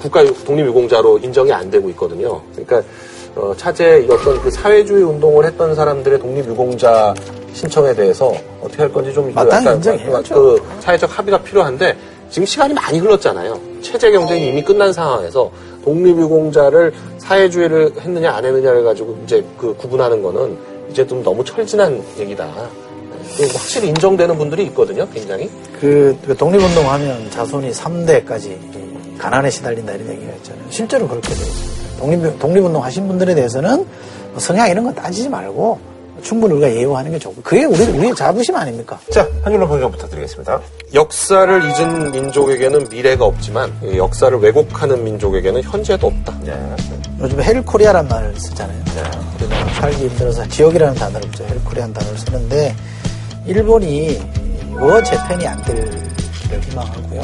[0.00, 2.40] 국가 독립유공자로 인정이 안 되고 있거든요.
[2.52, 2.82] 그러니까
[3.36, 7.14] 어, 차제 어떤 그 사회주의 운동을 했던 사람들의 독립유공자
[7.52, 10.34] 신청에 대해서 어떻게 할 건지 좀 마땅히 약간 인정해야죠.
[10.34, 11.96] 그 사회적 합의가 필요한데
[12.30, 13.58] 지금 시간이 많이 흘렀잖아요.
[13.82, 15.50] 체제 경쟁이 이미 끝난 상황에서
[15.84, 20.56] 독립유공자를 사회주의를 했느냐 안 했느냐를 가지고 이제 그 구분하는 거는
[20.90, 22.46] 이제 좀 너무 철진한 얘기다.
[23.36, 25.50] 그 확실히 인정되는 분들이 있거든요, 굉장히.
[25.80, 28.56] 그, 그 독립운동 하면 자손이 3대까지
[29.18, 30.64] 가난에 시달린다 이런 얘기가 있잖아요.
[30.70, 31.98] 실제로 그렇게 되어 있습니다.
[31.98, 33.86] 독립, 독립운동 하신 분들에 대해서는
[34.30, 35.78] 뭐 성향 이런 거 따지지 말고
[36.22, 38.98] 충분히 우리가 예우하는 게 좋고 그게 우리, 우리의 자부심 아닙니까?
[39.10, 40.60] 자, 한준호 평경 부탁드리겠습니다.
[40.94, 46.38] 역사를 잊은 민족에게는 미래가 없지만 이 역사를 왜곡하는 민족에게는 현재도 없다.
[47.20, 48.78] 요즘 Hell Korea란 말을 쓰잖아요.
[49.36, 51.44] 우리가 살기 힘들어서 지옥이라는 단어를 넣죠.
[51.44, 52.74] Hell Korea는 단어를 쓰는데
[53.46, 54.20] 일본이
[54.74, 57.20] war Japan이 안 되기를 희망하고요.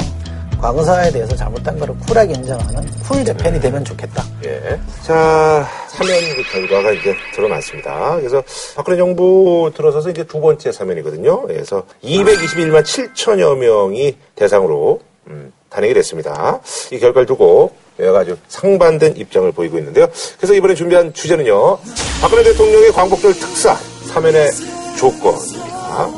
[0.59, 4.23] 과거사에 대해서 잘못된 거를 쿨하게 인정하는 cool Japan이 되면 좋겠다.
[4.45, 4.79] 예.
[5.03, 8.15] 자, 사면 그 결과가 이제 드러났습니다.
[8.17, 8.43] 그래서
[8.75, 11.41] 박근혜 정부 들어서서 이제 두 번째 사면이거든요.
[11.43, 16.59] 그래서 221만 7천여 명이 대상으로 음, 단행이 됐습니다.
[16.91, 20.07] 이 결과를 두고 여러 가지 상반된 입장을 보이고 있는데요.
[20.37, 21.77] 그래서 이번에 준비한 주제는요.
[22.21, 23.75] 박근혜 대통령의 광복절 특사
[24.13, 24.51] 사면의
[24.97, 26.09] 조건입니다.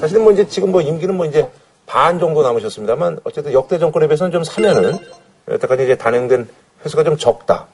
[0.00, 1.48] 사실은 뭐 이제 지금 뭐 임기는 뭐 이제
[1.86, 4.98] 반 정도 남으셨습니다만 어쨌든 역대 정권에 비해서는 좀 사면은
[5.48, 6.48] 여태까지 이제 단행된
[6.84, 7.66] 횟수가 좀 적다.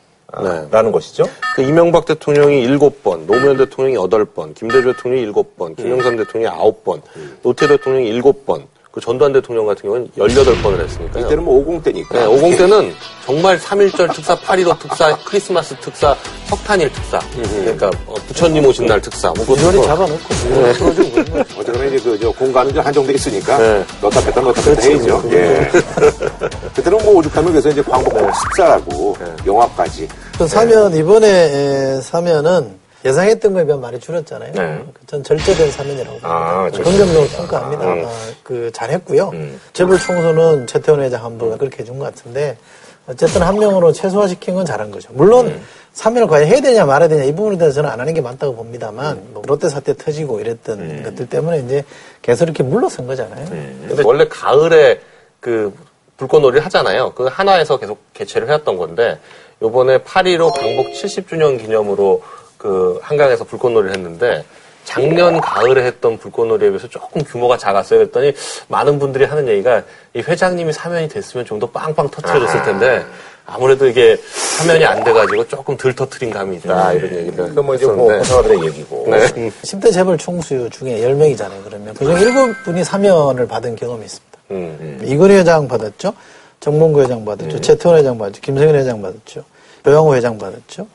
[0.71, 1.25] 라는 것이죠.
[1.57, 7.01] 그 이명박 대통령이 7번, 노무현 대통령이 8번, 김대중 대통령이 7번, 김영삼 대통령이 9번,
[7.43, 11.25] 노태 대통령이 7번, 그 전두환 대통령 같은 경우는 18번을 했으니까요.
[11.25, 12.19] 이때는 뭐 50 때니까.
[12.19, 12.93] 네, 50 때는
[13.25, 16.17] 정말 3.1절 특사, 8.15 특사, 크리스마스 특사,
[16.49, 17.21] 석탄일 특사.
[17.63, 19.33] 그러니까 어, 부처님 오신 날 특사.
[19.37, 20.71] 뭐 이거를 뭐- 잡아놓고 네.
[21.57, 23.59] 어쨌거나 이제 그, 저, 공간은 좀 한정돼 있으니까.
[23.59, 23.85] 네.
[24.03, 25.23] 넣다 뺐다 넣다 뺐다 해야죠.
[25.31, 25.71] 예.
[26.75, 29.17] 그때는 뭐 오죽하면 그래서 이제 광복 식사라고
[29.47, 30.09] 영화까지.
[30.37, 34.53] 그 사면 이번에 에, 사면은 예상했던 거에 비하면 많이 줄었잖아요.
[34.53, 34.85] 네.
[35.07, 36.29] 전 절제된 사면이라고 봅니다.
[36.29, 36.91] 아, 절제.
[36.91, 37.85] 긍정적으로 평가합니다.
[37.85, 38.05] 아, 음.
[38.07, 38.11] 아,
[38.43, 39.33] 그 잘했고요.
[39.73, 42.59] 재벌 청소는 최태원 회장 한번 그렇게 해준 것 같은데
[43.07, 45.09] 어쨌든 한 명으로 최소화시킨 건 잘한 거죠.
[45.13, 45.63] 물론 음.
[45.93, 49.31] 사면을 과연 해야 되냐 말아야 되냐 이 부분에 대해서는 안 하는 게 맞다고 봅니다만 음.
[49.33, 51.85] 뭐 롯데 사태 터지고 이랬던 것들 때문에 이제
[52.23, 53.47] 계속 이렇게 물러선 거잖아요.
[53.47, 55.01] 근데 원래 가을에
[55.41, 55.75] 그
[56.19, 57.15] 불꽃놀이를 하잖아요.
[57.15, 59.19] 그 한화에서 계속 개최를 해왔던 건데
[59.63, 62.23] 요번에 8.15 광복 70주년 기념으로
[62.61, 64.45] 그 한강에서 불꽃놀이를 했는데
[64.85, 68.01] 작년 가을에 했던 불꽃놀이에 비해서 조금 규모가 작았어요.
[68.01, 68.35] 그랬더니
[68.69, 69.83] 많은 분들이 하는 얘기가
[70.15, 73.05] 이 회장님이 사면이 됐으면 좀 더 빵빵 터트려졌을 텐데
[73.47, 74.17] 아무래도 이게
[74.59, 78.65] 사면이 안 돼가지고 조금 덜 터트린 감이 있다 이런 얘기를 그뭐 이제 뭐 했었는데 호사가들의
[78.67, 79.07] 얘기고.
[79.11, 79.51] 네.
[79.63, 81.65] 10대 재벌 총수 중에 10명이잖아요.
[81.65, 84.39] 그러면 그중 7분이 사면을 받은 경험이 있습니다.
[84.53, 85.01] 음.
[85.05, 86.13] 이건희 회장 받았죠.
[86.61, 87.61] 정몽구 회장 받았죠.
[87.61, 88.41] 최태원 회장 받았죠.
[88.43, 89.45] 김성현 회장 받았죠.
[89.85, 90.87] 조양호 회장 받았죠.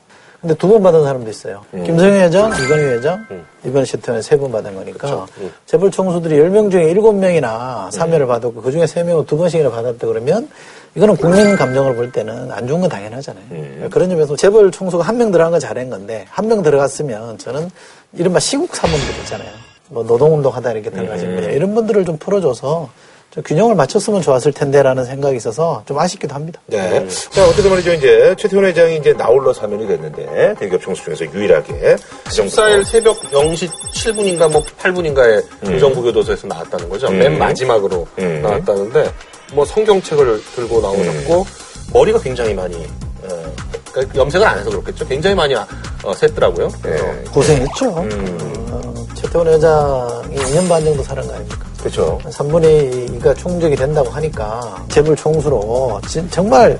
[0.45, 1.65] 근데 두 번 받은 사람도 있어요.
[1.71, 3.25] 김성현 회장, 이건희 회장,
[3.65, 5.25] 이번에 최태원에 세번 받은 거니까
[5.65, 10.47] 재벌 총수들이 10명 중에 7명이나 사면을 받았고 그중에 3명은 두 번씩이나 받았다 그러면
[10.93, 13.89] 이거는 국민 감정을 볼 때는 안 좋은 건 당연하잖아요.
[13.89, 17.67] 그런 점에서 재벌 총수가 한 명 들어간 건 잘한 건데 한 명 들어갔으면 저는
[18.13, 19.49] 이른바 시국 사범들 있잖아요.
[19.89, 21.53] 뭐 노동운동 하다 이렇게 들어가신 분들.
[21.53, 23.04] 이런 분들을 좀 풀어줘서 좀
[23.43, 26.61] 균형을 맞췄으면 좋았을 텐데라는 생각이 있어서 좀 아쉽기도 합니다.
[26.67, 27.05] 네.
[27.07, 27.93] 자, 어쨌든 말이죠.
[27.93, 33.19] 이제 최태원 회장이 이제 나홀로 사면이 됐는데 대기업 총수 중에서 유일하게 그 정도 14일 새벽
[33.31, 37.07] 0시 7분인가 뭐 8분인가에 의정부 교도소에서 나왔다는 거죠.
[37.07, 37.19] 음.
[37.19, 38.41] 맨 마지막으로 음.
[38.41, 39.11] 나왔다는데
[39.53, 41.93] 뭐 성경책을 들고 나오셨고 음.
[41.93, 42.75] 머리가 굉장히 많이
[43.23, 43.53] 어,
[43.91, 45.07] 그러니까 염색을 안 해서 그렇겠죠.
[45.07, 45.65] 굉장히 많이 어,
[46.03, 46.71] 샜더라고요.
[46.83, 47.23] 네.
[47.31, 47.85] 고생했죠.
[47.97, 48.67] 음.
[48.71, 51.64] 어, 최태원 회장이 2년 반 정도 살은 거 아닙니까?
[51.85, 52.19] 그렇죠.
[52.23, 56.79] 3분의 2가 총적이 된다고 하니까 재벌 총수로 진- 정말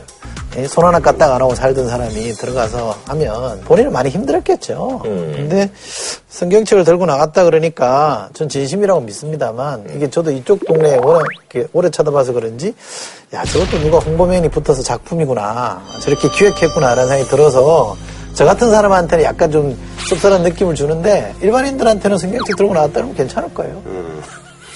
[0.68, 5.02] 손 하나 까딱 안 하고 살던 사람이 들어가서 하면 본인은 많이 힘들었겠죠.
[5.06, 5.34] 음.
[5.36, 5.70] 근데
[6.30, 12.34] 성경책을 들고 나갔다 그러니까 전 진심이라고 믿습니다만 이게 저도 이쪽 동네에 워낙 이렇게 오래 쳐다봐서
[12.34, 12.74] 그런지
[13.34, 17.96] 야 저것도 누가 홍보맨이 붙어서 작품이구나 저렇게 기획했구나라는 생각이 들어서
[18.34, 19.78] 저 같은 사람한테는 약간 좀
[20.08, 23.82] 씁쓸한 느낌을 주는데 일반인들한테는 성경책 들고 나갔다 그러면 괜찮을 거예요.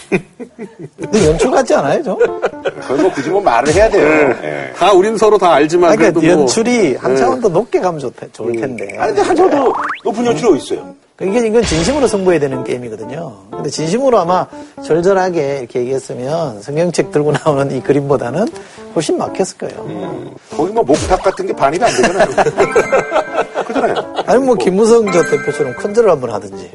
[0.09, 2.17] 근데 연출 같지 않아요, 좀?
[2.17, 4.35] 그건 뭐 굳이 뭐 말을 해야 돼요.
[4.43, 4.73] 예.
[4.75, 7.19] 다 우린 서로 다 알지만 그러니까 그래도 뭐 연출이 한 네.
[7.19, 8.95] 차원 더 높게 가면 좋, 좋을 텐데.
[8.97, 10.95] 아니, 근데 한참 더 높은 연출이 어디 있어요?
[11.21, 13.35] 이게 이건 진심으로 승부해야 되는 게임이거든요.
[13.51, 14.47] 근데 진심으로 아마
[14.85, 18.47] 절절하게 이렇게 얘기했으면 성경책 들고 나오는 이 그림보다는
[18.95, 20.31] 훨씬 막혔을 거예요.
[20.49, 22.25] 거기 뭐 목탁 같은 게 반입이 안 되잖아요.
[23.67, 24.13] 그러잖아요.
[24.25, 26.71] 아니 뭐 김무성 저 대표처럼 컨트롤 한번 하든지.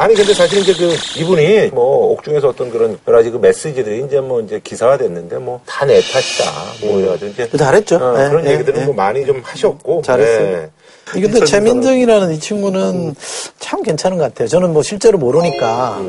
[0.00, 4.18] 아니 근데 사실 이제 그 이분이 뭐 옥중에서 어떤 그런 여러 가지 그 메시지들이 이제
[4.18, 6.50] 뭐 이제 기사화 됐는데 뭐 다 내 탓이다
[6.86, 7.96] 뭐 이래가지고 이제 잘했죠.
[7.96, 8.84] 어, 예, 그런 예, 얘기들은 예.
[8.86, 10.56] 뭐 많이 좀 하셨고 잘했어요.
[10.56, 10.70] 네.
[11.16, 13.14] 이게 근데 최민정이라는 이 친구는
[13.58, 14.48] 참 괜찮은 것 같아요.
[14.48, 16.00] 저는 뭐 실제로 모르니까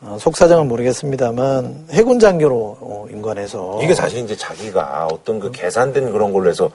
[0.00, 6.32] 어, 속사정은 모르겠습니다만 해군 장교로 어, 임관해서 이게 사실 이제 자기가 어떤 그 계산된 그런
[6.32, 6.70] 걸로 해서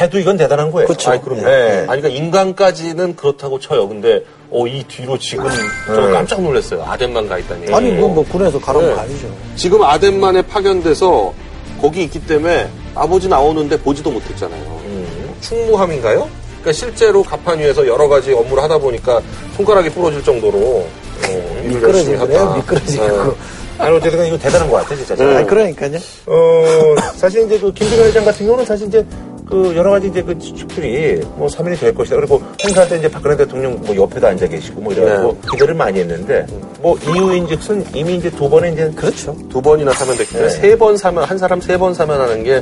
[0.00, 0.86] 해도 이건 대단한 거예요.
[0.86, 1.10] 그렇죠.
[1.10, 1.42] 아니, 그럼요.
[1.42, 1.78] 네.
[1.88, 3.88] 아니, 그러니까 인간까지는 그렇다고 쳐요.
[3.88, 5.46] 근데, 어, 이 뒤로 지금
[5.86, 6.12] 저 네.
[6.12, 6.84] 깜짝 놀랐어요.
[6.86, 7.74] 아덴만 가 있다니.
[7.74, 8.94] 아니 그건 뭐 군에서 가라면 네.
[8.94, 9.34] 가야죠.
[9.56, 11.32] 지금 아덴만에 파견돼서
[11.80, 14.62] 거기 있기 때문에 아버지 나오는데 보지도 못했잖아요.
[14.84, 15.34] 음.
[15.40, 16.28] 충무함인가요?
[16.60, 19.20] 그러니까 실제로 가판 위에서 여러 가지 업무를 하다 보니까
[19.56, 22.54] 손가락이 부러질 정도로 어, 미끄러지고 그래요.
[22.56, 23.04] 미끄러지고.
[23.04, 23.32] 네.
[23.78, 25.14] 아니 어쨌든 이거 대단한 것 같아 진짜.
[25.14, 25.36] 네.
[25.36, 25.98] 아니, 그러니까요.
[26.26, 29.04] 어 사실 이제 그 김정일 회장 같은 경우는 사실 이제
[29.48, 32.16] 그 여러 가지 이제 그 추측들이 뭐 사면이 될 것이다.
[32.16, 36.46] 그리고 행사 때 이제 박근혜 대통령 뭐 옆에도 앉아 계시고 뭐 이래가지고 기대를 많이 했는데
[36.80, 39.34] 뭐 이유인즉슨 이미 이제 두 번에 이제 그렇죠.
[39.48, 40.58] 두 번이나 사면 됐기 때문에 네.
[40.60, 42.60] 세번 사면 한 사람 세 번 사면 하는 게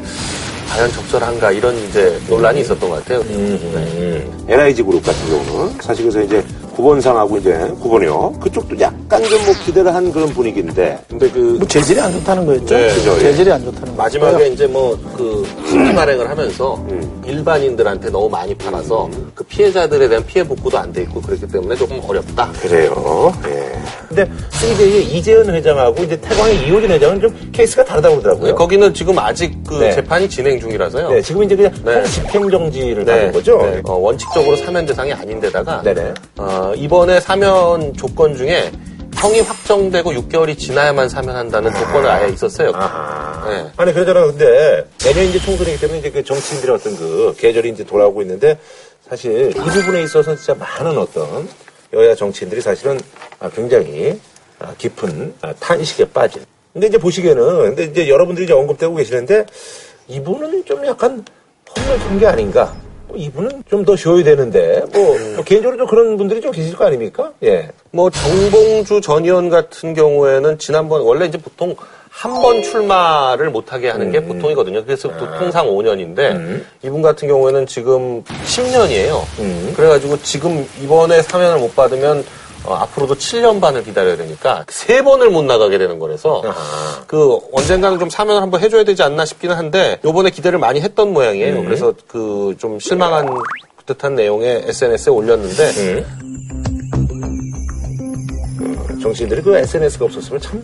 [0.68, 3.22] 과연 적절한가 이런 이제 논란이 있었던 것 같아요.
[4.49, 6.45] NIG 그룹 같은 경우는 사실 그래서 이제
[6.77, 7.53] 9번상하고 이제
[7.83, 8.39] 9번이요.
[8.41, 10.99] 그쪽도 약간 좀 뭐 기대를 한 그런 분위기인데.
[11.09, 12.74] 근데 그 뭐 재질이 안 좋다는 거였죠.
[12.74, 13.20] 네, 그죠, 예.
[13.20, 14.53] 재질이 안 좋다는 마지막에 거예요.
[14.53, 16.85] 이제 뭐그 심리 발행을 하면서
[17.24, 22.01] 일반인들한테 너무 많이 팔아서 그 피해자들에 대한 피해 복구도 안 돼 있고 그렇기 때문에 조금
[22.07, 22.51] 어렵다.
[22.61, 23.33] 그래요.
[23.47, 23.72] 예.
[24.09, 28.55] 근데 CJ의 이재현 회장하고 이제 태광의 이호진 회장은 좀 케이스가 다르다고 그러더라고요.
[28.55, 29.93] 거기는 지금 아직 그 네.
[29.93, 31.11] 재판이 진행 중이라서요.
[31.11, 32.03] 네, 지금 이제 그냥 네.
[32.05, 33.59] 집행정지를 네, 받은 거죠.
[33.62, 33.81] 네.
[33.85, 36.14] 어, 원칙적으로 사면 대상이 아닌데다가 네네.
[36.39, 38.71] 어, 이번에 사면 조건 중에
[39.14, 42.73] 형이 확정되고 6개월이 지나야만 사면한다는 조건을 아예 있었어요.
[42.75, 43.49] 아하.
[43.49, 43.71] 네.
[43.77, 44.27] 아니 그러잖아.
[44.27, 48.59] 근데 내년 이제 총선이기 때문에 이제 그 정치인들의 어떤 그 계절이 이제 돌아오고 있는데
[49.09, 51.49] 사실 이 부분에 있어서 진짜 많은 어떤
[51.93, 53.01] 여야 정치인들이 사실은
[53.39, 54.21] 아, 굉장히
[54.59, 56.45] 아, 깊은 아, 탄식에 빠진.
[56.73, 59.47] 근데 이제 보시기에는 근데 이제 여러분들이 이제 언급되고 계시는데
[60.09, 61.25] 이분은 좀 약간
[61.77, 62.75] 헛물 푼게 아닌가.
[63.17, 66.87] 뭐 이분은 좀 더 쉬어야 되는데 뭐, 뭐 개인적으로 좀 그런 분들이 좀 계실 거
[66.87, 67.33] 아닙니까?
[67.45, 67.69] 예.
[67.93, 71.75] 뭐 정봉주 전 의원 같은 경우에는 지난번 원래 이제 보통
[72.11, 74.83] 한 번 출마를 못하게 하는 게 보통이거든요.
[74.85, 79.21] 그래서 또 통상 5년인데 이분 같은 경우에는 지금 10년이에요.
[79.77, 82.25] 그래가지고 지금 이번에 사면을 못 받으면
[82.67, 86.43] 어, 앞으로도 7년 반을 기다려야 되니까 세 번을 못 나가게 되는 거라서
[87.07, 91.62] 그 언젠가는 좀 사면을 한번 해줘야 되지 않나 싶기는 한데 요번에 기대를 많이 했던 모양이에요.
[91.64, 93.29] 그래서 그 좀 실망한
[93.87, 96.05] 듯한 내용의 SNS에 올렸는데
[99.03, 100.62] 정치인들이 그 SNS가 없었으면 참,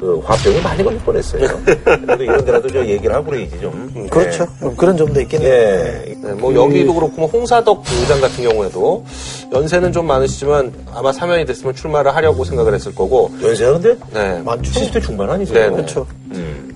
[0.00, 1.46] 그, 화병이 많이 걸릴 뻔했어요.
[1.84, 4.08] 그래도 이런 데라도 저 얘기를 하고 그래야지 좀.
[4.10, 4.46] 그렇죠.
[4.60, 5.52] 뭐 그런 점도 있겠네요.
[5.52, 6.16] 예.
[6.22, 9.04] 네, 뭐 여기도 그렇고 뭐 홍사덕 의장 같은 경우에도
[9.52, 14.40] 연세는 좀 많으시지만 아마 사면이 됐으면 출마를 하려고 생각을 했을 거고 연세가 근데 네.
[14.42, 14.70] 많죠.
[14.72, 15.54] 70대 중반 아니죠?
[15.54, 16.06] 네, 그렇죠.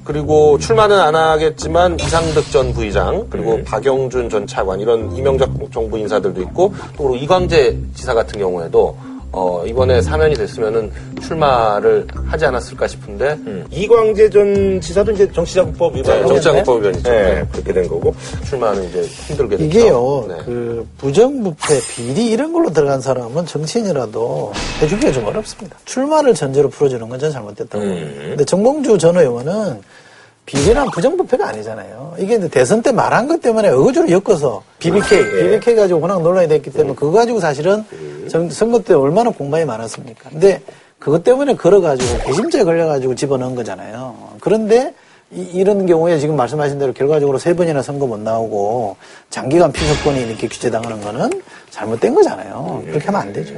[0.09, 6.41] 그리고 출마는 안 하겠지만 이상득 전 부의장 그리고 박영준 전 차관 이런 이명작 정부 인사들도
[6.43, 8.97] 있고 또 이광재 지사 같은 경우에도
[9.31, 13.39] 어, 이번에 사면이 됐으면은 출마를 하지 않았을까 싶은데
[13.71, 16.21] 이광재 전 지사도 이제 정치자금법 위반.
[16.23, 17.11] 네, 정치자금법 위반이죠.
[17.11, 17.49] 네, 네.
[17.53, 18.15] 그렇게 된 거고.
[18.47, 19.65] 출마는 이제 힘들게 됐죠.
[19.69, 20.35] 이게요, 네.
[20.47, 25.77] 그 부정부패, 비리 이런 걸로 들어간 사람은 정치인이라도 해주기가 좀 어렵습니다.
[25.85, 28.11] 출마를 전제로 풀어주는 건 전 잘못됐다고 봅니다.
[28.29, 29.81] 근데 정봉주 전 의원은
[30.49, 32.15] 비리랑 부정부패가 아니잖아요.
[32.19, 36.95] 이게 대선 때 말한 것 때문에 어거지로 엮어서 BBK, BBK 가지고 워낙 논란이 됐기 때문에
[36.95, 37.85] 그거 가지고 사실은
[38.31, 40.31] 정- 선거 때 얼마나 공방이 많았습니까?
[40.31, 40.63] 근데
[40.99, 44.15] 그것 때문에 걸어가지고 개심죄 걸려가지고 집어넣은 거잖아요.
[44.41, 44.95] 그런데
[45.31, 48.97] 이, 런 경우에 지금 말씀하신 대로 결과적으로 세 번이나 선거 못 나오고
[49.29, 51.29] 장기간 피서권이 이렇게 규제당하는 거는
[51.69, 52.83] 잘못된 거잖아요.
[52.87, 53.53] 그렇게 하면 안 되죠.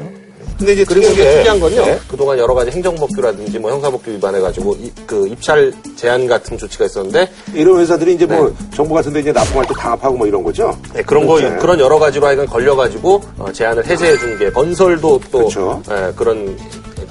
[0.60, 1.84] 근데 이제 그리고 이게 특이한 건요.
[1.86, 1.98] 네.
[2.06, 7.80] 그동안 여러 가지 행정법규라든지 뭐 형사법규 위반해가지고 이- 그 입찰 제한 같은 조치가 있었는데 이런
[7.80, 10.76] 회사들이 이제 뭐 정부 같은데 이제 납품할 때 당합하고 뭐 이런 거죠?
[10.92, 11.58] 네, 그런 거 그렇죠.
[11.58, 15.82] 그런 여러 가지로 하여간 걸려가지고 어, 제한을 해제해 준 게 건설도 또 그렇죠.
[15.90, 16.56] 예, 그런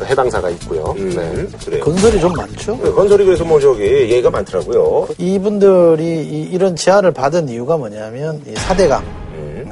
[0.05, 0.93] 해당사가 있고요.
[0.97, 1.57] 음, 네.
[1.65, 1.83] 그래요.
[1.83, 2.79] 건설이 좀 많죠.
[2.81, 5.07] 네, 건설이 그래서 뭐 저기 얘기가 많더라고요.
[5.17, 9.03] 이분들이 이, 런 제안을 받은 이유가 뭐냐면 이 사대강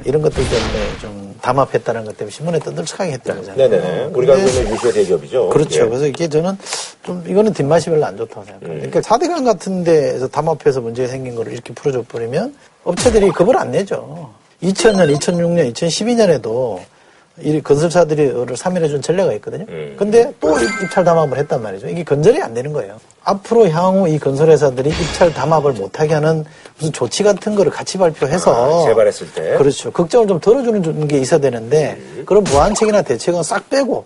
[0.05, 1.16] 이런 것들 때문에 좀
[1.48, 3.70] 담합했다는 것 때문에 신문에 떠들썩하게 했다는 거잖아요.
[3.70, 4.04] 네네.
[4.14, 5.50] 우리가 알고 근데 있는 유수의 대기업이죠.
[5.50, 5.86] 그렇죠.
[5.86, 5.86] 예.
[5.86, 6.58] 그래서 이게 저는
[7.04, 8.74] 좀 이거는 뒷맛이 별로 안 좋다고 생각합니다.
[8.74, 14.30] 그러니까 사대강 같은 데에서 담합해서 문제가 생긴 거를 이렇게 풀어줘 버리면 업체들이 겁을 안 내죠.
[14.62, 16.80] 2000년, 2006년, 2012년에도
[17.42, 19.66] 이 건설사들이 를 사면해준 전례가 있거든요.
[19.96, 21.88] 근데 또 입- 입찰 담합을 했단 말이죠.
[21.88, 23.00] 이게 건절이 안 되는 거예요.
[23.24, 26.46] 앞으로 향후 이 건설회사들이 입찰 담합을 못하게 하는
[26.78, 29.56] 무슨 조치 같은 거를 같이 발표해서 아, 재발했을 때.
[29.58, 29.92] 그렇죠.
[29.92, 34.06] 걱정을 좀 덜어주는 게 있어야 되는데 그런 무한책이나 대책은 싹 빼고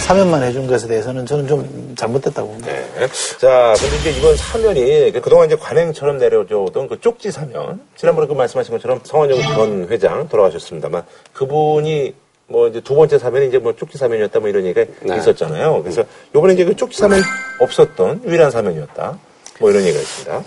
[0.00, 2.70] 사면만 해준 것에 대해서는 저는 좀 잘못됐다고 봅니다.
[2.72, 3.06] 네.
[3.38, 7.80] 자, 근데 이제 이번 사면이 그 그동안 이제 관행처럼 내려오던 그 쪽지 사면.
[7.96, 12.14] 지난번에 그 말씀하신 것처럼 성원영 전 회장 돌아가셨습니다만 그분이
[12.52, 15.16] 뭐 이제 두 번째 사면이 이제 뭐 쪽지 사면이었다 뭐 이런 얘기가 네.
[15.16, 15.82] 있었잖아요.
[15.82, 17.22] 그래서 요번에 이제 그 쪽지 사면이
[17.58, 19.18] 없었던 유일한 사면이었다.
[19.58, 20.42] 뭐 이런 얘기가 있습니다.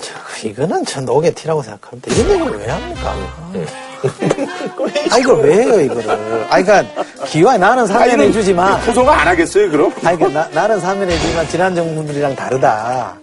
[0.46, 2.14] 이거는 전 녹의 티라고 생각합니다.
[2.14, 3.14] 이런 얘기를 왜 합니까?
[3.56, 3.66] 음.
[5.12, 6.12] 아, 이걸 왜 해요, 이거를.
[6.50, 6.84] 아, 그니까,
[7.26, 8.80] 기왕 나는 사면해 주지만.
[8.82, 9.92] 구속을 안 하겠어요, 그럼?
[10.04, 13.16] 아니, 그, 나, 나는 사면해 주지만 지난 정부들이랑 다르다.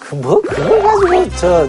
[0.00, 1.68] 그, 뭐, 그걸 가지고, 저,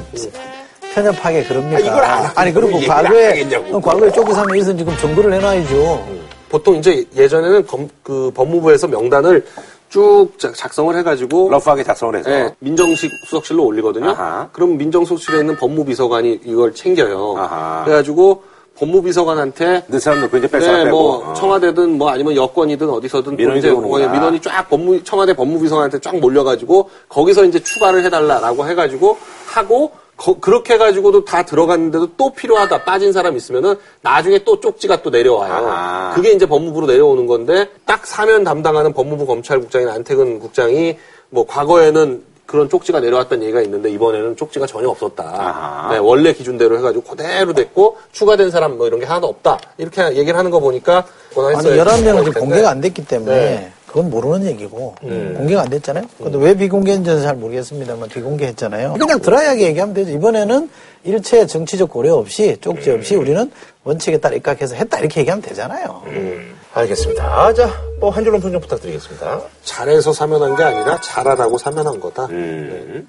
[0.95, 1.91] 편협하게 그럽니까?
[2.01, 3.47] 아, 하고 아니, 그리고 과거에.
[3.79, 6.16] 과거에 쫓기 사면에서 지금 정보를 해놔야죠.
[6.49, 9.45] 보통 이제 예전에는 검- 그 법무부에서 명단을
[9.89, 12.29] 쭉 작- 작성을 해가지고 러프하게 작성을 해서.
[12.29, 14.09] 네, 민정식 수석실로 올리거든요.
[14.09, 14.49] 아하.
[14.51, 17.35] 그럼 민정수석실에 있는 법무비서관이 이걸 챙겨요.
[17.37, 17.83] 아하.
[17.85, 18.43] 그래가지고
[18.77, 20.97] 법무비서관한테 내 사람 넣고 이제 뺄 사람 네, 빼고.
[20.97, 21.33] 뭐 어.
[21.33, 26.89] 청와대든 뭐 아니면 여권이든 어디서든 또 민원이 이제 민원이 쫙 법무 청와대 법무비서관한테 쫙 몰려가지고
[27.09, 29.17] 거기서 이제 추가를 해달라라고 해가지고
[29.47, 35.09] 하고 거- 그렇게 해가지고도 다 들어갔는데도 또 필요하다 빠진 사람 있으면은 나중에 또 쪽지가 또
[35.11, 35.53] 내려와요.
[35.53, 36.13] 아하.
[36.15, 40.97] 그게 이제 법무부로 내려오는 건데 딱 사면 담당하는 법무부 검찰국장인 안태근 국장이
[41.29, 45.89] 뭐 과거에는 그런 쪽지가 내려왔다는 얘기가 있는데 이번에는 쪽지가 전혀 없었다.
[45.91, 49.59] 네, 원래 기준대로 해가지고 그대로 됐고 추가된 사람 뭐 이런 게 하나도 없다.
[49.77, 52.39] 이렇게 얘기를 하는 거 보니까 아니, 권한했어야지 11명은 지금.
[52.41, 53.71] 공개가 안 됐기 때문에 네.
[53.87, 55.33] 그건 모르는 얘기고 음.
[55.37, 56.03] 공개가 안 됐잖아요.
[56.17, 58.93] 근데 왜 비공개인지는 잘 모르겠습니다만 비공개했잖아요.
[58.93, 60.11] 그냥 드라이하게 얘기하면 되죠.
[60.11, 60.69] 이번에는
[61.05, 63.49] 일체 정치적 고려 없이 쪽지 없이 우리는
[63.85, 66.01] 원칙에 따라 입각해서 했다 이렇게 얘기하면 되잖아요.
[66.73, 67.53] 알겠습니다.
[67.53, 67.69] 자,
[67.99, 69.41] 뭐 한 줄로 평좀 부탁드리겠습니다.
[69.63, 72.25] 잘해서 사면한 게 아니라 잘하라고 사면한 거다.
[72.25, 73.07] 음.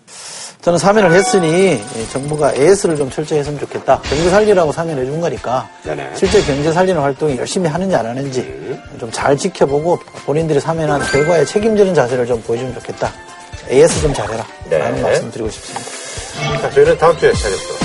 [0.61, 4.01] 저는 사면을 했으니 이 정부가 AS를 좀 철저히 했으면 좋겠다.
[4.03, 6.11] 경제 살리라고 사면해 준 거니까 네네.
[6.15, 12.27] 실제 경제 살리는 활동이 열심히 하는지 안 하는지 좀잘 지켜보고 본인들이 사면한 결과에 책임지는 자세를
[12.27, 13.13] 좀 보여주면 좋겠다.
[13.71, 14.45] AS 좀 잘해라.
[14.69, 14.79] 네.
[14.79, 16.61] 라는 말씀 드리고 싶습니다.
[16.61, 17.79] 자, 저희는 다음 주에 찾아뵙도록